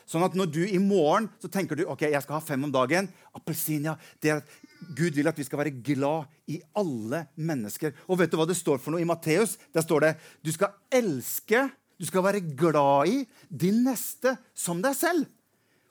Sånn 0.10 0.26
at 0.26 0.34
når 0.34 0.50
du 0.50 0.64
i 0.66 0.82
morgen 0.82 1.30
så 1.38 1.54
tenker 1.54 1.78
du 1.78 1.86
ok, 1.86 2.08
jeg 2.10 2.26
skal 2.26 2.40
ha 2.40 2.42
fem 2.42 2.66
om 2.66 2.74
dagen. 2.74 3.12
Appelsin, 3.38 3.86
ja. 3.92 3.94
Det 4.18 4.34
er 4.34 4.42
at 4.42 4.58
Gud 4.96 5.18
vil 5.18 5.28
at 5.28 5.38
vi 5.38 5.46
skal 5.48 5.60
være 5.62 5.76
glad 5.84 6.30
i 6.48 6.60
alle 6.78 7.26
mennesker. 7.36 7.94
Og 8.08 8.22
vet 8.22 8.32
du 8.32 8.38
hva 8.40 8.48
det 8.50 8.58
står 8.58 8.80
for 8.82 8.94
noe 8.94 9.04
i 9.04 9.08
Matteus? 9.08 9.58
Der 9.76 9.84
står 9.86 10.06
det 10.06 10.14
du 10.46 10.52
skal 10.56 10.76
elske, 10.94 11.68
du 12.00 12.08
skal 12.08 12.24
være 12.24 12.44
glad 12.56 13.12
i 13.12 13.18
din 13.50 13.84
neste 13.86 14.38
som 14.56 14.80
deg 14.84 14.96
selv. 14.98 15.28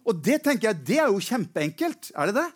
Og 0.08 0.16
det 0.24 0.40
tenker 0.44 0.70
jeg, 0.70 0.84
det 0.88 1.02
er 1.02 1.12
jo 1.12 1.20
kjempeenkelt. 1.20 2.12
Er 2.16 2.30
det 2.30 2.40
det? 2.40 2.48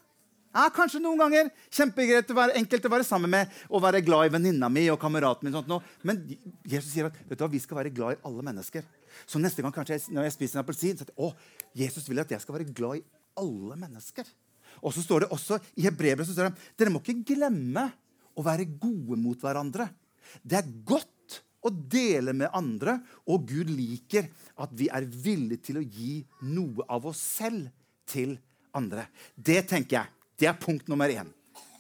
Ja, 0.53 0.67
kanskje 0.73 1.01
noen 1.01 1.21
ganger 1.21 1.49
kjempegreit 1.73 2.29
å 2.29 2.37
være 2.37 2.57
enkelt 2.61 2.85
å 2.85 2.91
være 2.93 3.07
sammen 3.09 3.31
med 3.33 3.53
og 3.71 3.81
være 3.85 4.03
glad 4.05 4.29
i 4.29 4.33
venninna 4.35 4.69
mi 4.69 4.85
og 4.93 4.99
kameraten 5.01 5.49
min. 5.49 5.57
og 5.57 5.65
Sånt 5.65 6.05
Men 6.05 6.21
Jesus 6.69 6.91
sier 6.93 7.09
at 7.09 7.17
vet 7.25 7.39
du 7.41 7.45
hva, 7.45 7.49
vi 7.53 7.61
skal 7.61 7.81
være 7.81 7.93
glad 7.93 8.17
i 8.17 8.21
alle 8.29 8.45
mennesker. 8.45 8.85
Så 9.25 9.41
neste 9.41 9.65
gang 9.65 9.73
kanskje 9.73 9.97
jeg, 9.97 10.13
når 10.13 10.29
jeg 10.29 10.37
spiser 10.37 10.59
en 10.59 10.65
appelsin, 10.65 11.01
så 11.01 11.09
å, 11.17 11.33
Jesus 11.77 12.09
vil 12.09 12.21
at 12.21 12.33
jeg 12.33 12.45
skal 12.45 12.59
være 12.59 12.69
glad 12.69 13.01
i 13.01 13.05
alle 13.41 13.79
mennesker. 13.81 14.29
Og 14.81 14.95
så 14.95 15.05
står 15.05 15.25
det 15.25 15.33
også 15.35 15.59
i 15.77 15.87
Hebrevet 15.87 16.27
så 16.27 16.37
står 16.37 16.51
det, 16.51 16.71
dere 16.79 16.93
må 16.95 17.03
ikke 17.03 17.35
glemme 17.35 17.89
å 18.39 18.45
være 18.45 18.71
gode 18.81 19.19
mot 19.21 19.39
hverandre. 19.43 19.89
Det 20.41 20.59
er 20.63 20.71
godt 20.89 21.11
å 21.63 21.71
dele 21.71 22.35
med 22.35 22.51
andre, 22.57 22.97
og 23.31 23.47
Gud 23.47 23.71
liker 23.71 24.27
at 24.63 24.73
vi 24.75 24.89
er 24.91 25.07
villige 25.07 25.69
til 25.69 25.79
å 25.79 25.85
gi 25.85 26.17
noe 26.49 26.87
av 26.91 27.07
oss 27.11 27.21
selv 27.39 27.69
til 28.09 28.35
andre. 28.77 29.07
Det 29.37 29.61
tenker 29.71 30.01
jeg. 30.01 30.19
Det 30.39 30.49
er 30.51 30.59
punkt 30.59 30.89
nummer 30.91 31.11
én. 31.13 31.29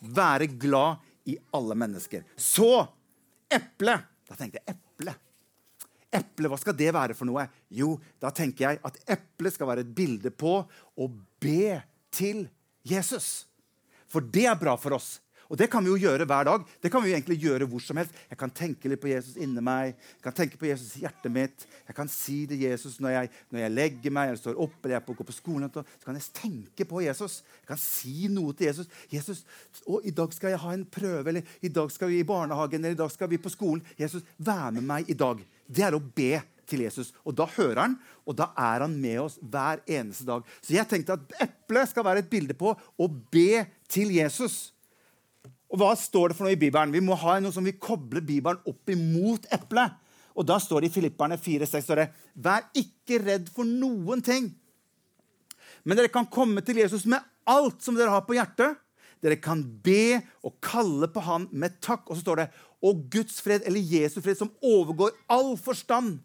Være 0.03 0.47
glad 0.47 1.03
i 1.27 1.37
alle 1.55 1.77
mennesker. 1.79 2.25
Så 2.37 2.85
eple. 3.51 3.97
Da 4.29 4.39
tenkte 4.39 4.61
jeg 4.61 4.77
eple. 4.77 5.15
Eple, 6.13 6.51
hva 6.53 6.59
skal 6.61 6.77
det 6.77 6.91
være 6.95 7.17
for 7.17 7.29
noe? 7.29 7.47
Jo, 7.73 7.95
da 8.21 8.31
tenker 8.35 8.67
jeg 8.67 8.81
at 8.85 8.99
eple 9.17 9.51
skal 9.53 9.71
være 9.71 9.87
et 9.87 9.95
bilde 9.97 10.31
på 10.31 10.59
å 10.63 11.09
be 11.43 11.79
til 12.13 12.45
Jesus. 12.83 13.47
For 14.11 14.25
det 14.25 14.47
er 14.51 14.59
bra 14.59 14.77
for 14.81 14.99
oss. 14.99 15.17
Og 15.53 15.59
det 15.61 15.67
kan 15.69 15.85
vi 15.85 15.91
jo 15.91 15.99
gjøre 16.01 16.25
hver 16.25 16.47
dag. 16.49 16.63
Det 16.81 16.89
kan 16.89 17.03
vi 17.05 17.11
jo 17.11 17.17
egentlig 17.19 17.37
gjøre 17.43 17.67
hvor 17.69 17.83
som 17.85 17.99
helst. 18.01 18.15
Jeg 18.31 18.39
kan 18.41 18.53
tenke 18.57 18.89
litt 18.89 19.03
på 19.03 19.11
Jesus 19.11 19.35
inni 19.37 19.61
meg. 19.61 19.99
Jeg 20.17 20.25
kan 20.25 20.37
tenke 20.39 20.57
på 20.57 20.65
Jesus 20.71 20.95
i 20.97 21.03
hjertet 21.03 21.35
mitt. 21.35 21.67
Jeg 21.91 21.97
kan 21.99 22.09
si 22.09 22.37
det 22.49 22.57
Jesus 22.63 22.97
når 23.05 23.13
jeg, 23.13 23.31
når 23.53 23.61
jeg 23.61 23.75
legger 23.75 24.15
meg 24.17 24.31
eller 24.31 24.41
står 24.41 24.63
opp 24.65 24.79
eller 24.81 24.97
jeg 24.97 25.05
går 25.19 25.29
på 25.29 25.37
skolen. 25.37 25.69
Så 25.75 26.07
kan 26.07 26.17
jeg 26.17 26.31
tenke 26.39 26.87
på 26.89 27.03
Jesus. 27.05 27.43
Jeg 27.61 27.69
kan 27.69 27.83
si 27.83 28.15
noe 28.33 28.57
til 28.57 28.71
Jesus. 28.71 28.89
'Jesus, 29.13 29.45
å, 29.85 30.01
i 30.01 30.15
dag 30.17 30.33
skal 30.33 30.55
jeg 30.55 30.63
ha 30.65 30.73
en 30.73 30.87
prøve.' 30.89 31.29
Eller 31.29 31.45
'I 31.61 31.69
dag 31.69 31.93
skal 31.93 32.09
vi 32.09 32.23
i 32.23 32.29
barnehagen.' 32.33 32.81
Eller 32.81 32.97
'I 32.97 33.03
dag 33.05 33.13
skal 33.13 33.29
vi 33.29 33.43
på 33.43 33.53
skolen.' 33.53 33.85
Jesus, 34.01 34.25
vær 34.39 34.73
med 34.73 34.89
meg 34.89 35.11
i 35.13 35.19
dag. 35.21 35.45
Det 35.69 35.85
er 35.85 35.93
å 35.93 36.01
be 36.01 36.41
til 36.73 36.85
Jesus. 36.87 37.13
Og 37.23 37.37
da 37.37 37.47
hører 37.55 37.85
han, 37.85 37.97
og 38.27 38.37
da 38.39 38.51
er 38.59 38.87
han 38.87 38.95
med 38.99 39.21
oss 39.23 39.39
hver 39.41 39.83
eneste 39.87 40.27
dag. 40.29 40.45
Så 40.65 40.75
jeg 40.77 40.89
tenkte 40.91 41.19
at 41.19 41.37
eplet 41.45 41.93
skal 41.93 42.07
være 42.07 42.25
et 42.25 42.31
bilde 42.33 42.57
på 42.59 42.73
å 42.73 43.09
be 43.33 43.65
til 43.93 44.15
Jesus. 44.17 44.73
Og 45.73 45.81
hva 45.81 45.93
står 45.97 46.33
det 46.33 46.39
for 46.39 46.49
noe 46.49 46.57
i 46.57 46.61
Bibelen? 46.61 46.93
Vi 46.93 47.05
må 47.05 47.17
ha 47.21 47.39
noe 47.41 47.55
som 47.55 47.65
vi 47.65 47.77
kobler 47.81 48.25
Bibelen 48.25 48.61
opp 48.69 48.93
imot 48.93 49.49
eplet. 49.55 49.99
Og 50.33 50.47
da 50.49 50.59
står 50.61 50.85
det 50.85 50.91
i 50.91 50.95
Filipperne 50.95 51.39
4,6 51.41 51.85
står 51.85 52.07
Vær 52.41 52.69
ikke 52.77 53.21
redd 53.21 53.51
for 53.53 53.69
noen 53.69 54.25
ting. 54.25 54.51
Men 55.85 55.99
dere 55.99 56.13
kan 56.13 56.29
komme 56.31 56.63
til 56.65 56.81
Jesus 56.81 57.05
med 57.09 57.21
alt 57.49 57.81
som 57.85 57.97
dere 57.97 58.13
har 58.13 58.25
på 58.27 58.37
hjertet. 58.37 58.79
Dere 59.23 59.39
kan 59.39 59.63
be 59.85 60.21
og 60.43 60.57
kalle 60.65 61.09
på 61.11 61.23
han 61.25 61.49
med 61.53 61.79
takk. 61.85 62.09
Og 62.09 62.19
så 62.19 62.25
står 62.25 62.43
det 62.43 62.49
og 62.83 63.05
Guds 63.15 63.39
fred, 63.43 63.63
eller 63.67 63.81
Jesu 63.81 64.19
fred, 64.21 64.37
som 64.39 64.51
overgår 64.59 65.15
all 65.31 65.55
forstand, 65.61 66.19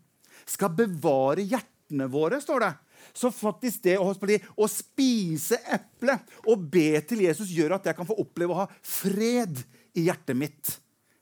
skal 0.48 0.74
bevare 0.76 1.46
hjertene 1.46 2.08
våre, 2.12 2.40
står 2.42 2.66
det. 2.66 2.74
Så 3.14 3.32
faktisk 3.34 3.84
det 3.86 3.98
å, 4.02 4.10
å 4.12 4.68
spise 4.70 5.60
eple 5.74 6.18
og 6.48 6.68
be 6.72 7.00
til 7.08 7.24
Jesus 7.26 7.52
gjør 7.54 7.78
at 7.78 7.90
jeg 7.90 7.98
kan 7.98 8.08
få 8.08 8.18
oppleve 8.22 8.54
å 8.54 8.62
ha 8.64 8.68
fred 8.82 9.62
i 9.98 10.08
hjertet 10.08 10.38
mitt. 10.38 10.78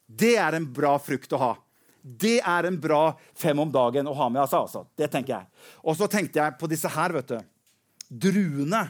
Det 0.06 0.36
er 0.42 0.58
en 0.58 0.68
bra 0.74 0.96
frukt 1.02 1.34
å 1.36 1.42
ha. 1.42 1.54
Det 2.06 2.38
er 2.46 2.68
en 2.70 2.78
bra 2.78 3.16
fem 3.34 3.60
om 3.60 3.72
dagen 3.74 4.08
å 4.08 4.14
ha 4.14 4.28
med. 4.30 4.44
Altså, 4.44 4.62
altså. 4.62 4.84
Det 4.94 5.10
tenker 5.12 5.40
jeg. 5.40 5.50
Og 5.82 5.98
så 5.98 6.10
tenkte 6.12 6.42
jeg 6.42 6.58
på 6.60 6.70
disse 6.70 6.92
her. 6.94 7.16
vet 7.16 7.32
du. 7.34 7.40
Druene. 8.28 8.84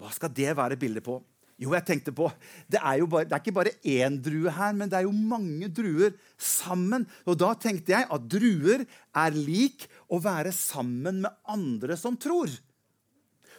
Hva 0.00 0.10
skal 0.16 0.32
det 0.34 0.56
være 0.58 0.80
bilde 0.80 1.04
på? 1.04 1.20
Jo, 1.60 1.74
jeg 1.76 1.84
tenkte 1.84 2.12
på, 2.16 2.30
Det 2.72 2.80
er 2.80 3.04
bare, 3.04 3.26
det 3.28 3.36
er 3.36 3.42
ikke 3.42 3.52
bare 3.58 3.76
én 3.84 4.16
drue 4.22 4.50
her, 4.56 4.72
men 4.72 4.88
det 4.88 4.96
er 4.96 5.04
jo 5.04 5.12
mange 5.12 5.68
druer 5.68 6.14
sammen. 6.38 7.04
Og 7.28 7.36
Da 7.36 7.52
tenkte 7.54 7.92
jeg 7.92 8.08
at 8.08 8.28
druer 8.32 8.86
er 9.12 9.36
lik 9.36 9.84
å 10.08 10.20
være 10.24 10.52
sammen 10.56 11.20
med 11.26 11.30
andre 11.44 11.98
som 12.00 12.16
tror. 12.16 12.48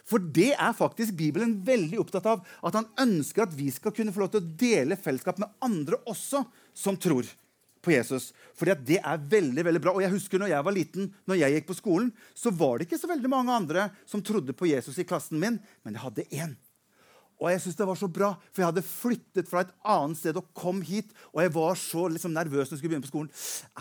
For 0.02 0.18
det 0.18 0.50
er 0.58 0.74
faktisk 0.74 1.14
Bibelen 1.14 1.60
veldig 1.62 2.00
opptatt 2.02 2.26
av. 2.26 2.42
At 2.66 2.74
han 2.74 2.90
ønsker 2.98 3.46
at 3.46 3.54
vi 3.54 3.70
skal 3.70 3.94
kunne 3.94 4.10
få 4.10 4.24
lov 4.24 4.32
til 4.32 4.42
å 4.42 4.50
dele 4.58 4.98
fellesskap 4.98 5.38
med 5.38 5.54
andre 5.62 6.00
også 6.10 6.42
som 6.74 6.98
tror 6.98 7.28
på 7.82 7.94
Jesus. 7.94 8.30
Fordi 8.58 8.74
det 8.94 8.98
er 8.98 9.22
veldig 9.30 9.66
veldig 9.68 9.82
bra. 9.82 9.94
Og 9.94 10.02
jeg 10.02 10.14
husker 10.14 10.42
når 10.42 10.52
jeg 10.54 10.66
var 10.66 10.74
liten, 10.76 11.08
når 11.30 11.40
jeg 11.40 11.56
gikk 11.56 11.70
på 11.70 11.78
skolen, 11.78 12.10
så 12.34 12.50
var 12.50 12.78
det 12.78 12.88
ikke 12.88 12.98
så 12.98 13.10
veldig 13.10 13.30
mange 13.30 13.54
andre 13.54 13.88
som 14.10 14.22
trodde 14.26 14.54
på 14.58 14.70
Jesus 14.70 14.98
i 14.98 15.06
klassen 15.06 15.38
min, 15.42 15.62
men 15.86 15.98
jeg 15.98 16.06
hadde 16.08 16.28
én. 16.34 16.58
Og 17.42 17.50
jeg 17.50 17.64
synes 17.64 17.78
det 17.80 17.88
var 17.88 17.98
så 17.98 18.06
bra, 18.06 18.30
for 18.52 18.62
jeg 18.62 18.70
hadde 18.70 18.86
flyttet 18.86 19.50
fra 19.50 19.64
et 19.64 19.74
annet 19.82 20.20
sted 20.20 20.38
og 20.38 20.52
kom 20.54 20.78
hit. 20.86 21.10
Og 21.34 21.42
jeg 21.42 21.54
var 21.56 21.78
så 21.80 22.06
liksom, 22.08 22.34
nervøs 22.36 22.70
når 22.70 22.76
jeg 22.76 22.82
skulle 22.82 22.94
begynne 22.94 23.08
på 23.08 23.12
skolen. 23.12 23.32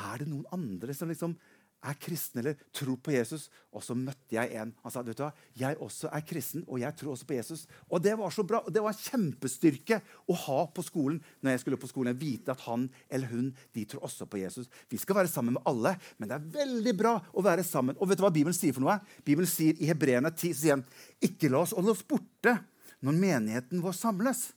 Er 0.10 0.24
det 0.24 0.30
noen 0.32 0.48
andre 0.58 0.98
som 0.98 1.12
liksom 1.12 1.38
er 1.82 1.98
kristne 1.98 2.42
eller 2.44 2.60
tror 2.76 2.98
på 3.02 3.14
Jesus. 3.14 3.48
Og 3.74 3.84
så 3.84 3.96
møtte 3.98 4.36
jeg 4.36 4.54
en. 4.60 4.74
Han 4.84 4.94
sa 4.94 5.02
vet 5.06 5.18
du 5.18 5.24
hva, 5.24 5.32
jeg 5.58 5.78
også 5.82 6.12
er 6.14 6.26
kristen, 6.28 6.64
og 6.68 6.82
jeg 6.82 6.94
tror 6.98 7.14
også 7.16 7.28
på 7.30 7.38
Jesus. 7.38 7.66
Og 7.90 8.02
Det 8.04 8.14
var 8.18 8.34
så 8.34 8.46
bra, 8.48 8.62
og 8.66 8.74
det 8.74 8.84
var 8.84 8.94
en 8.94 9.02
kjempestyrke 9.02 10.02
å 10.30 10.38
ha 10.46 10.60
på 10.68 10.86
skolen. 10.86 11.22
når 11.42 11.52
jeg 11.52 11.60
skulle 11.60 11.78
på 11.78 11.90
skolen, 11.90 12.18
Vite 12.22 12.52
at 12.52 12.62
han 12.68 12.90
eller 13.10 13.28
hun 13.28 13.56
de 13.74 13.86
tror 13.86 14.04
også 14.04 14.26
på 14.26 14.38
Jesus. 14.38 14.68
Vi 14.90 14.98
skal 14.98 15.16
være 15.16 15.28
sammen 15.28 15.54
med 15.54 15.64
alle, 15.66 15.98
men 16.18 16.30
det 16.30 16.36
er 16.36 16.66
veldig 16.66 16.98
bra 16.98 17.22
å 17.34 17.42
være 17.42 17.64
sammen. 17.64 17.98
Og 18.00 18.10
vet 18.10 18.18
du 18.18 18.24
hva 18.24 18.34
Bibelen 18.34 18.54
sier 18.54 18.74
for 18.74 18.82
noe? 18.82 19.00
Bibelen 19.26 19.50
sier 19.50 19.74
I 19.80 19.90
Hebreerne 19.90 20.32
10 20.32 20.54
sier 20.54 20.76
han, 20.76 20.86
ikke 21.22 21.50
la 21.50 21.64
oss 21.64 21.74
holde 21.74 21.96
oss 21.96 22.04
borte 22.04 22.60
når 23.06 23.18
menigheten 23.18 23.82
vår 23.84 23.96
samles, 23.98 24.50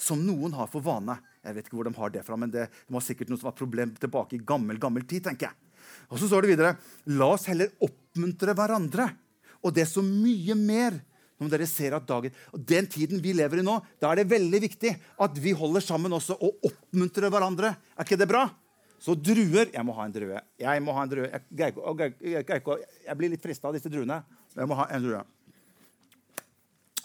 som 0.00 0.20
noen 0.24 0.54
har 0.56 0.70
for 0.72 0.84
vane. 0.84 1.18
Jeg 1.44 1.56
vet 1.56 1.66
ikke 1.68 1.78
hvor 1.78 1.88
de 1.88 1.96
har 1.96 2.12
det 2.12 2.24
fra, 2.24 2.38
men 2.40 2.52
det 2.52 2.68
var 2.88 3.04
sikkert 3.04 3.30
noe 3.30 3.40
som 3.40 3.50
var 3.50 3.58
problem 3.58 3.92
tilbake 4.00 4.38
i 4.38 4.44
gammel, 4.44 4.80
gammel 4.80 5.04
tid. 5.08 5.24
tenker 5.28 5.50
jeg. 5.50 5.84
Og 6.08 6.20
så 6.20 6.28
står 6.30 6.44
det 6.44 6.54
videre 6.54 6.76
La 7.18 7.30
oss 7.34 7.46
heller 7.50 7.72
oppmuntre 7.84 8.54
hverandre. 8.56 9.10
Og 9.60 9.74
det 9.76 9.84
er 9.84 9.90
så 9.90 10.04
mye 10.04 10.56
mer 10.56 10.96
når 11.40 11.52
dere 11.54 11.66
ser 11.68 11.94
at 11.96 12.04
dagen, 12.04 12.34
og 12.52 12.64
Den 12.68 12.84
tiden 12.90 13.20
vi 13.24 13.32
lever 13.32 13.62
i 13.62 13.64
nå, 13.64 13.78
da 14.00 14.10
er 14.10 14.20
det 14.20 14.28
veldig 14.28 14.60
viktig 14.60 14.90
at 15.24 15.38
vi 15.40 15.54
holder 15.56 15.80
sammen 15.80 16.12
også 16.12 16.36
og 16.36 16.66
oppmuntrer 16.68 17.32
hverandre. 17.32 17.72
Er 17.96 18.04
ikke 18.04 18.20
det 18.20 18.28
bra? 18.28 18.44
Så 19.00 19.14
druer 19.16 19.70
Jeg 19.72 19.84
må 19.88 19.94
ha 19.96 20.04
en 20.04 20.12
drue. 20.12 20.40
Jeg 20.60 20.82
må 20.84 20.92
ha 20.92 21.06
en 21.06 21.12
drue. 21.12 21.30
Jeg, 21.30 21.44
jeg, 21.56 22.44
jeg, 22.44 22.64
jeg 23.06 23.16
blir 23.16 23.32
litt 23.32 23.40
frista 23.40 23.70
av 23.70 23.76
disse 23.78 23.88
druene. 23.88 24.20
Jeg 24.52 24.68
må 24.68 24.76
ha 24.76 24.90
en 24.92 25.06
drue. 25.06 25.22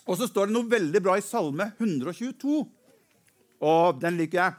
Og 0.05 0.19
så 0.19 0.27
står 0.29 0.49
det 0.49 0.55
noe 0.55 0.69
veldig 0.69 1.01
bra 1.01 1.15
i 1.17 1.23
Salme 1.25 1.71
122. 1.79 2.59
Og 3.65 4.01
den 4.01 4.19
liker 4.19 4.41
jeg. 4.41 4.57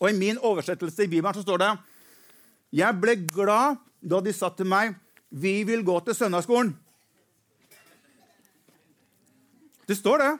Og 0.00 0.10
i 0.10 0.16
min 0.16 0.38
oversettelse 0.38 1.06
i 1.06 1.10
Bibelen 1.10 1.36
så 1.36 1.44
står 1.44 1.62
det 1.62 1.70
jeg 2.80 3.00
ble 3.02 3.16
glad 3.26 3.80
da 4.00 4.20
de 4.22 4.32
sa 4.32 4.48
til 4.54 4.66
meg, 4.66 4.94
'Vi 5.30 5.62
vil 5.64 5.82
gå 5.84 6.00
til 6.04 6.14
søndagsskolen'. 6.14 6.74
Det 9.86 9.96
står 9.96 10.18
det 10.18 10.38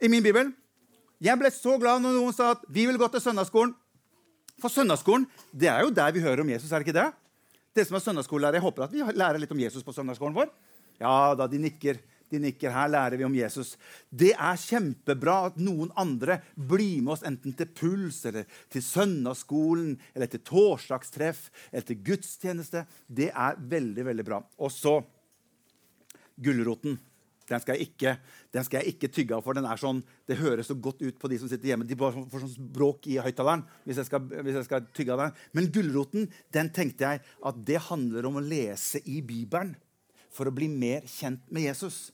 i 0.00 0.08
min 0.08 0.22
bibel. 0.22 0.52
Jeg 1.20 1.38
ble 1.38 1.50
så 1.50 1.78
glad 1.80 2.00
når 2.00 2.12
noen 2.12 2.32
sa 2.32 2.50
at 2.50 2.64
'vi 2.68 2.86
vil 2.86 2.98
gå 2.98 3.08
til 3.08 3.20
søndagsskolen'. 3.20 3.74
For 4.60 4.68
søndagsskolen 4.68 5.26
det 5.54 5.68
er 5.68 5.80
jo 5.80 5.90
der 5.90 6.12
vi 6.12 6.20
hører 6.20 6.40
om 6.40 6.50
Jesus. 6.50 6.72
er 6.72 6.78
det 6.78 6.88
ikke 6.88 7.00
det? 7.00 7.12
Dere 7.74 7.84
som 7.84 7.96
er 7.96 8.02
søndagsskolelærere, 8.02 8.58
jeg 8.58 8.62
håper 8.62 8.82
at 8.82 8.92
vi 8.92 9.02
lærer 9.14 9.38
litt 9.38 9.52
om 9.54 9.60
Jesus 9.60 9.84
på 9.86 9.92
søndagsskolen 9.92 10.34
vår. 10.34 10.48
Ja, 10.98 11.34
da 11.38 11.46
de 11.46 11.60
nikker 11.62 12.00
de 12.30 12.40
nikker. 12.42 12.72
Her 12.74 12.90
lærer 12.92 13.18
vi 13.20 13.26
om 13.26 13.36
Jesus. 13.36 13.74
Det 14.10 14.32
er 14.34 14.62
kjempebra 14.62 15.38
at 15.48 15.60
noen 15.60 15.92
andre 15.98 16.40
blir 16.54 17.02
med 17.02 17.16
oss 17.16 17.26
enten 17.26 17.56
til 17.56 17.70
puls 17.72 18.22
eller 18.28 18.48
til 18.72 18.84
søndagsskolen 18.84 19.94
eller 20.14 20.30
til 20.32 20.44
torsdagstreff 20.46 21.48
eller 21.70 21.86
til 21.88 22.02
gudstjeneste. 22.10 22.84
Det 23.06 23.30
er 23.32 23.60
veldig, 23.60 24.08
veldig 24.10 24.26
bra. 24.26 24.42
Og 24.58 24.74
så 24.74 24.98
gulroten. 26.38 26.98
Den 27.48 27.62
skal, 27.64 27.80
ikke, 27.80 28.18
den 28.52 28.64
skal, 28.66 28.82
jeg 28.82 28.94
ikke, 28.94 29.08
tygge 29.12 29.36
av, 29.36 29.42
for 29.44 29.56
den 29.56 29.64
er 29.64 29.80
sånn, 29.80 30.02
det 30.28 30.36
høres 30.40 30.68
så 30.68 30.76
godt 30.76 31.00
ut 31.00 31.16
på 31.20 31.30
de 31.32 31.38
som 31.40 31.48
sitter 31.48 31.70
hjemme. 31.70 31.86
De 31.88 31.96
bare 31.98 32.26
får 32.28 32.44
sånn 32.44 32.68
bråk 32.76 33.08
i 33.08 33.16
høyttaleren 33.24 33.64
hvis, 33.86 34.02
hvis, 34.04 34.58
jeg 34.58 34.66
skal 34.66 34.88
tygge 34.96 35.14
av 35.14 35.22
den. 35.22 35.38
Men 35.56 35.70
gulroten 35.72 36.28
den 36.54 36.68
tenkte 36.76 37.08
jeg 37.08 37.22
at 37.24 37.62
det 37.70 37.80
handler 37.88 38.28
om 38.28 38.36
å 38.36 38.44
lese 38.44 39.00
i 39.08 39.22
Bibelen 39.24 39.72
for 40.34 40.48
å 40.48 40.54
bli 40.54 40.68
mer 40.68 41.08
kjent 41.08 41.46
med 41.48 41.70
Jesus. 41.70 42.10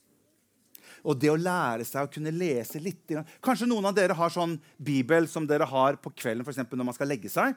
Og 1.05 1.19
det 1.21 1.29
å 1.29 1.37
lære 1.37 1.85
seg 1.85 2.07
å 2.07 2.11
kunne 2.11 2.33
lese 2.33 2.81
litt 2.81 3.13
Kanskje 3.43 3.67
noen 3.69 3.85
av 3.85 3.95
dere 3.97 4.17
har 4.17 4.33
sånn 4.33 4.57
bibel 4.81 5.29
som 5.29 5.45
dere 5.47 5.67
har 5.69 5.99
på 6.01 6.11
kvelden 6.17 6.45
for 6.45 6.53
eksempel, 6.55 6.79
når 6.79 6.89
man 6.89 6.97
skal 6.97 7.09
legge 7.11 7.29
seg. 7.29 7.53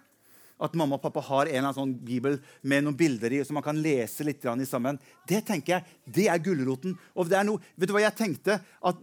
At 0.58 0.74
mamma 0.74 0.98
og 0.98 1.04
pappa 1.04 1.22
har 1.22 1.46
en 1.46 1.52
eller 1.52 1.68
annen 1.68 1.76
sånn 1.76 1.94
bibel 2.04 2.40
med 2.66 2.84
noen 2.84 2.96
bilder 2.98 3.32
i, 3.32 3.44
som 3.46 3.56
man 3.56 3.64
kan 3.64 3.78
lese 3.78 4.26
litt 4.26 4.44
i 4.44 4.66
sammen. 4.66 4.98
Det 5.28 5.44
tenker 5.46 5.76
jeg, 5.76 5.98
det 6.04 6.26
er 6.28 6.42
gulroten. 6.42 6.96
Og 7.14 7.30
det 7.30 7.38
er 7.38 7.46
noe, 7.46 7.62
vet 7.78 7.88
du 7.88 7.94
hva 7.94 8.02
jeg 8.02 8.18
tenkte? 8.18 8.58
At 8.82 8.98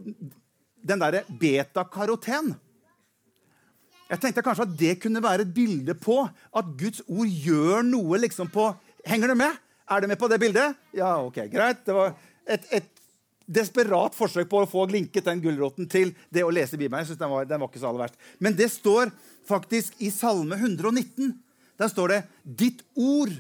den 0.86 1.02
derre 1.02 1.24
betakaroten 1.30 2.54
Jeg 4.06 4.22
tenkte 4.22 4.44
kanskje 4.46 4.68
at 4.68 4.76
det 4.78 4.98
kunne 5.02 5.24
være 5.24 5.48
et 5.48 5.54
bilde 5.56 5.96
på 5.98 6.20
at 6.28 6.68
Guds 6.78 7.02
ord 7.08 7.26
gjør 7.26 7.82
noe 7.88 8.20
liksom 8.22 8.52
på 8.54 8.68
Henger 9.06 9.32
du 9.32 9.36
med? 9.38 9.56
Er 9.90 10.02
du 10.02 10.08
med 10.10 10.18
på 10.18 10.28
det 10.28 10.40
bildet? 10.42 10.78
Ja, 10.98 11.20
ok, 11.22 11.44
greit. 11.50 11.84
Det 11.86 11.94
var 11.94 12.14
et, 12.50 12.64
et 12.74 12.95
desperat 13.46 14.16
forsøk 14.18 14.50
på 14.50 14.62
å 14.64 14.70
få 14.70 14.86
linket 14.90 15.28
den 15.28 15.42
gulroten 15.44 15.90
til 15.90 16.14
det 16.34 16.44
å 16.46 16.54
lese 16.54 16.78
Bibelen. 16.80 17.04
Jeg 17.04 17.14
synes 17.14 17.22
den 17.22 17.34
var, 17.34 17.48
den 17.50 17.62
var 17.62 17.70
ikke 17.70 17.82
så 17.82 17.90
aller 17.92 18.06
verst. 18.08 18.22
Men 18.42 18.58
det 18.58 18.72
står 18.74 19.12
faktisk 19.48 20.00
i 20.02 20.10
Salme 20.14 20.58
119. 20.58 21.36
Der 21.78 21.92
står 21.92 22.08
det 22.08 22.22
'Ditt 22.44 22.82
ord 22.96 23.34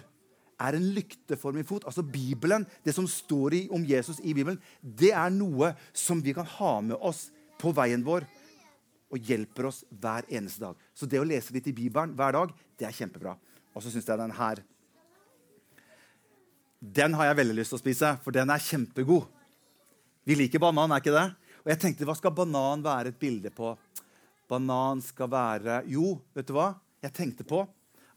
er 0.59 0.75
en 0.75 0.87
lykte 0.95 1.37
for 1.37 1.51
min 1.51 1.65
fot'. 1.65 1.85
Altså 1.85 2.03
Bibelen, 2.03 2.65
Det 2.83 2.93
som 2.93 3.07
står 3.07 3.53
i, 3.53 3.67
om 3.71 3.83
Jesus 3.85 4.19
i 4.23 4.33
Bibelen, 4.33 4.61
det 4.81 5.11
er 5.11 5.29
noe 5.29 5.75
som 5.93 6.21
vi 6.21 6.33
kan 6.33 6.45
ha 6.45 6.81
med 6.81 6.97
oss 7.01 7.31
på 7.59 7.73
veien 7.73 8.03
vår 8.03 8.25
og 9.11 9.19
hjelper 9.19 9.65
oss 9.65 9.83
hver 9.89 10.25
eneste 10.29 10.59
dag. 10.59 10.75
Så 10.93 11.05
det 11.05 11.19
å 11.19 11.27
lese 11.27 11.53
litt 11.53 11.67
i 11.67 11.73
Bibelen 11.73 12.15
hver 12.15 12.31
dag, 12.31 12.53
det 12.77 12.87
er 12.87 12.91
kjempebra. 12.91 13.37
Og 13.75 13.83
så 13.83 13.91
syns 13.91 14.07
jeg 14.07 14.17
den 14.17 14.31
her 14.31 14.63
Den 16.81 17.13
har 17.13 17.25
jeg 17.25 17.37
veldig 17.37 17.55
lyst 17.55 17.71
til 17.73 17.79
å 17.79 17.81
spise, 17.81 18.17
for 18.21 18.31
den 18.31 18.49
er 18.49 18.61
kjempegod. 18.61 19.25
Vi 20.25 20.33
liker 20.33 20.61
banan, 20.61 20.89
er 20.89 21.03
ikke 21.03 21.13
det? 21.13 21.27
Og 21.61 21.69
jeg 21.69 21.81
tenkte, 21.81 22.05
Hva 22.09 22.15
skal 22.17 22.33
banan 22.33 22.81
være 22.85 23.11
et 23.13 23.19
bilde 23.21 23.51
på? 23.53 23.75
Banan 24.49 25.01
skal 25.05 25.29
være 25.29 25.83
Jo, 25.89 26.15
vet 26.33 26.49
du 26.49 26.55
hva? 26.57 26.71
Jeg 27.05 27.13
tenkte 27.13 27.45
på 27.45 27.61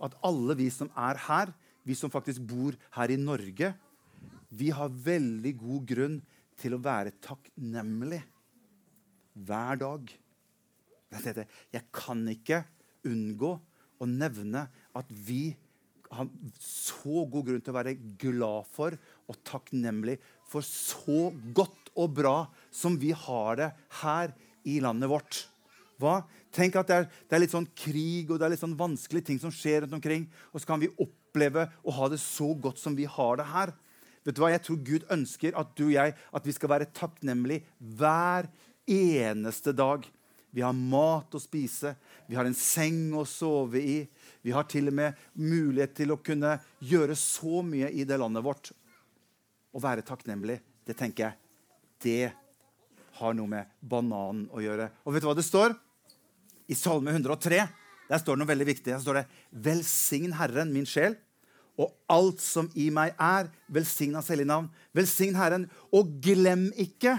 at 0.00 0.14
alle 0.24 0.54
vi 0.56 0.70
som 0.72 0.88
er 0.96 1.18
her, 1.26 1.52
vi 1.84 1.96
som 1.98 2.12
faktisk 2.12 2.40
bor 2.48 2.76
her 2.94 3.12
i 3.12 3.18
Norge, 3.20 3.74
vi 4.48 4.70
har 4.72 4.88
veldig 4.88 5.52
god 5.60 5.84
grunn 5.90 6.18
til 6.58 6.76
å 6.76 6.80
være 6.80 7.12
takknemlig 7.20 8.22
hver 9.44 9.80
dag. 9.82 10.08
Jeg 11.12 11.84
kan 11.92 12.24
ikke 12.32 12.62
unngå 13.08 13.52
å 13.98 14.08
nevne 14.08 14.64
at 14.96 15.10
vi 15.12 15.50
har 16.08 16.28
så 16.62 17.26
god 17.28 17.50
grunn 17.50 17.64
til 17.64 17.74
å 17.74 17.78
være 17.78 17.96
glad 18.20 18.68
for 18.72 18.96
og 19.28 19.40
takknemlig 19.44 20.16
for 20.48 20.64
så 20.64 21.28
godt 21.56 21.87
og 21.98 22.14
bra 22.16 22.36
som 22.74 22.96
vi 23.00 23.10
har 23.16 23.58
det 23.58 23.70
her 24.02 24.34
i 24.68 24.78
landet 24.84 25.10
vårt. 25.10 25.42
Hva? 25.98 26.20
Tenk 26.54 26.78
at 26.78 26.88
det 26.88 26.96
er, 26.96 27.08
det 27.26 27.36
er, 27.36 27.42
litt 27.42 27.54
sånn 27.54 27.68
krig 27.76 28.30
og 28.30 28.38
det 28.38 28.46
er 28.46 28.54
litt 28.54 28.62
sånn 28.62 28.78
vanskelige 28.78 29.30
ting 29.30 29.40
som 29.42 29.52
skjer 29.52 29.82
rundt 29.84 29.98
omkring. 29.98 30.28
Og 30.52 30.62
så 30.62 30.70
kan 30.70 30.82
vi 30.82 30.92
oppleve 30.94 31.66
å 31.82 31.94
ha 31.98 32.08
det 32.12 32.20
så 32.22 32.52
godt 32.54 32.80
som 32.80 32.96
vi 32.98 33.08
har 33.08 33.40
det 33.40 33.48
her. 33.50 33.74
Vet 34.24 34.36
du 34.36 34.42
hva? 34.42 34.52
Jeg 34.52 34.64
tror 34.66 34.78
Gud 34.86 35.08
ønsker 35.14 35.58
at 35.58 35.74
du 35.78 35.88
og 35.88 35.96
jeg 35.96 36.14
at 36.14 36.46
vi 36.46 36.54
skal 36.54 36.72
være 36.74 36.90
takknemlige 36.96 37.66
hver 37.98 38.48
eneste 38.88 39.74
dag. 39.76 40.06
Vi 40.54 40.64
har 40.64 40.72
mat 40.72 41.34
å 41.36 41.40
spise, 41.42 41.92
vi 42.26 42.36
har 42.38 42.48
en 42.48 42.56
seng 42.56 43.12
å 43.18 43.26
sove 43.28 43.82
i. 43.82 43.98
Vi 44.40 44.54
har 44.54 44.64
til 44.70 44.88
og 44.88 44.96
med 44.96 45.18
mulighet 45.36 45.92
til 45.98 46.14
å 46.14 46.20
kunne 46.24 46.54
gjøre 46.80 47.16
så 47.18 47.60
mye 47.66 47.90
i 47.92 48.06
det 48.08 48.16
landet 48.20 48.46
vårt. 48.46 48.72
Å 49.76 49.82
være 49.82 50.06
takknemlig, 50.08 50.56
det 50.88 50.96
tenker 50.96 51.26
jeg, 51.26 51.47
det 52.04 52.30
har 53.18 53.34
noe 53.34 53.50
med 53.50 53.70
bananen 53.80 54.46
å 54.54 54.62
gjøre. 54.62 54.90
Og 55.04 55.14
vet 55.14 55.24
du 55.24 55.28
hva 55.30 55.36
det 55.38 55.46
står? 55.46 55.74
I 56.68 56.76
Salme 56.76 57.14
103 57.14 57.62
der 58.08 58.20
står 58.22 58.36
det 58.36 58.42
noe 58.42 58.50
veldig 58.50 58.68
viktig. 58.70 58.92
Der 58.92 59.02
står 59.02 59.20
det, 59.20 59.26
Velsign 59.52 60.32
Herren, 60.38 60.72
min 60.72 60.88
sjel, 60.88 61.16
og 61.78 61.92
alt 62.10 62.40
som 62.42 62.70
i 62.74 62.88
meg 62.94 63.12
er. 63.22 63.50
Velsign 63.70 64.16
Hans 64.16 64.30
hellige 64.32 64.50
navn. 64.50 64.70
Velsign 64.96 65.36
Herren. 65.38 65.68
Og 65.94 66.16
glem 66.24 66.68
ikke 66.80 67.18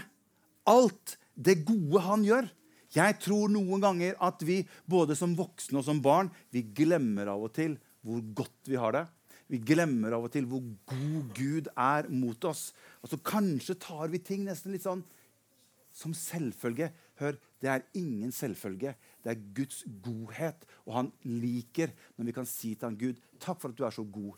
alt 0.68 1.16
det 1.40 1.62
gode 1.68 2.02
han 2.04 2.26
gjør. 2.28 2.50
Jeg 2.92 3.20
tror 3.22 3.54
noen 3.54 3.84
ganger 3.84 4.18
at 4.26 4.42
vi 4.44 4.64
både 4.90 5.16
som 5.16 5.38
voksne 5.38 5.80
og 5.80 5.86
som 5.86 6.02
barn 6.02 6.32
vi 6.52 6.66
glemmer 6.76 7.30
av 7.36 7.46
og 7.46 7.54
til 7.56 7.78
hvor 8.02 8.24
godt 8.42 8.72
vi 8.72 8.80
har 8.82 8.98
det. 8.98 9.06
Vi 9.50 9.62
glemmer 9.66 10.14
av 10.14 10.28
og 10.28 10.34
til 10.34 10.46
hvor 10.50 10.62
god 10.90 11.32
Gud 11.38 11.70
er 11.74 12.10
mot 12.14 12.46
oss. 12.46 12.70
Og 13.02 13.10
så 13.10 13.18
Kanskje 13.26 13.80
tar 13.82 14.12
vi 14.14 14.22
ting 14.22 14.46
nesten 14.46 14.76
litt 14.76 14.86
sånn 14.86 15.02
som 15.96 16.14
selvfølge. 16.14 16.92
Hør, 17.20 17.40
det 17.62 17.72
er 17.72 17.88
ingen 17.98 18.32
selvfølge. 18.36 18.94
Det 19.24 19.34
er 19.34 19.42
Guds 19.58 19.82
godhet. 20.06 20.68
Og 20.86 20.94
han 21.00 21.10
liker 21.26 21.96
når 22.16 22.30
vi 22.30 22.38
kan 22.38 22.48
si 22.50 22.76
til 22.76 22.92
han 22.92 23.00
Gud, 23.00 23.20
takk 23.42 23.60
for 23.62 23.74
at 23.74 23.80
du 23.80 23.84
er 23.88 23.96
så 23.96 24.06
god. 24.06 24.38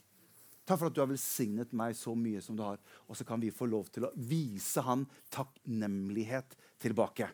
Takk 0.64 0.80
for 0.80 0.88
at 0.88 0.96
du 0.96 1.02
har 1.04 1.12
velsignet 1.12 1.74
meg 1.76 1.98
så 2.00 2.16
mye 2.16 2.42
som 2.44 2.56
du 2.56 2.64
har. 2.64 2.80
Og 3.10 3.20
så 3.20 3.28
kan 3.28 3.42
vi 3.42 3.52
få 3.54 3.68
lov 3.68 3.92
til 3.92 4.08
å 4.08 4.14
vise 4.16 4.84
han 4.88 5.04
takknemlighet 5.34 6.56
tilbake. 6.82 7.28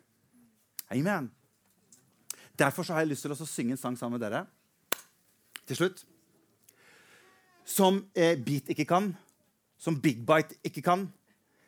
Amen. 0.89 1.29
Derfor 2.57 2.87
har 2.89 3.03
jeg 3.03 3.13
lyst 3.13 3.27
til 3.27 3.35
å 3.35 3.45
synge 3.45 3.75
en 3.75 3.81
sang 3.81 3.97
sammen 3.99 4.17
med 4.17 4.25
dere. 4.25 4.47
Til 5.67 5.83
slutt. 5.83 6.07
Som 7.67 8.05
eh, 8.15 8.37
Beat 8.39 8.71
ikke 8.71 8.87
kan. 8.87 9.11
Som 9.77 9.99
Big 10.01 10.23
Bite 10.25 10.55
ikke 10.65 10.83
kan. 10.85 11.07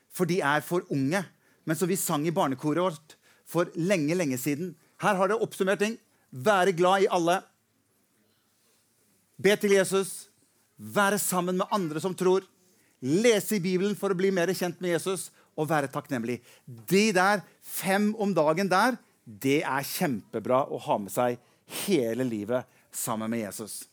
For 0.10 0.30
de 0.30 0.40
er 0.42 0.64
for 0.66 0.88
unge. 0.94 1.22
Men 1.68 1.78
som 1.78 1.90
vi 1.90 2.00
sang 2.00 2.26
i 2.28 2.34
barnekoret 2.34 2.82
vårt 2.82 3.16
for 3.50 3.70
lenge, 3.76 4.16
lenge 4.18 4.38
siden. 4.40 4.74
Her 5.02 5.18
har 5.20 5.30
det 5.30 5.40
oppsummert 5.42 5.82
ting. 5.82 5.98
Være 6.32 6.76
glad 6.78 7.06
i 7.06 7.12
alle. 7.12 7.40
Be 9.40 9.56
til 9.60 9.76
Jesus. 9.78 10.30
Være 10.78 11.20
sammen 11.20 11.60
med 11.60 11.72
andre 11.76 12.02
som 12.02 12.16
tror. 12.16 12.46
Lese 13.00 13.58
i 13.58 13.64
Bibelen 13.64 13.96
for 14.00 14.12
å 14.12 14.18
bli 14.18 14.32
mer 14.32 14.52
kjent 14.56 14.80
med 14.82 14.96
Jesus. 14.96 15.30
Og 15.60 15.68
være 15.70 15.92
takknemlig. 15.92 16.40
De 16.66 17.10
der 17.16 17.44
fem 17.60 18.14
om 18.16 18.34
dagen 18.36 18.72
der, 18.72 18.96
det 19.26 19.62
er 19.68 19.86
kjempebra 19.86 20.64
å 20.72 20.80
ha 20.88 21.00
med 21.04 21.14
seg 21.14 21.40
hele 21.86 22.26
livet 22.26 22.66
sammen 22.96 23.30
med 23.30 23.44
Jesus. 23.44 23.84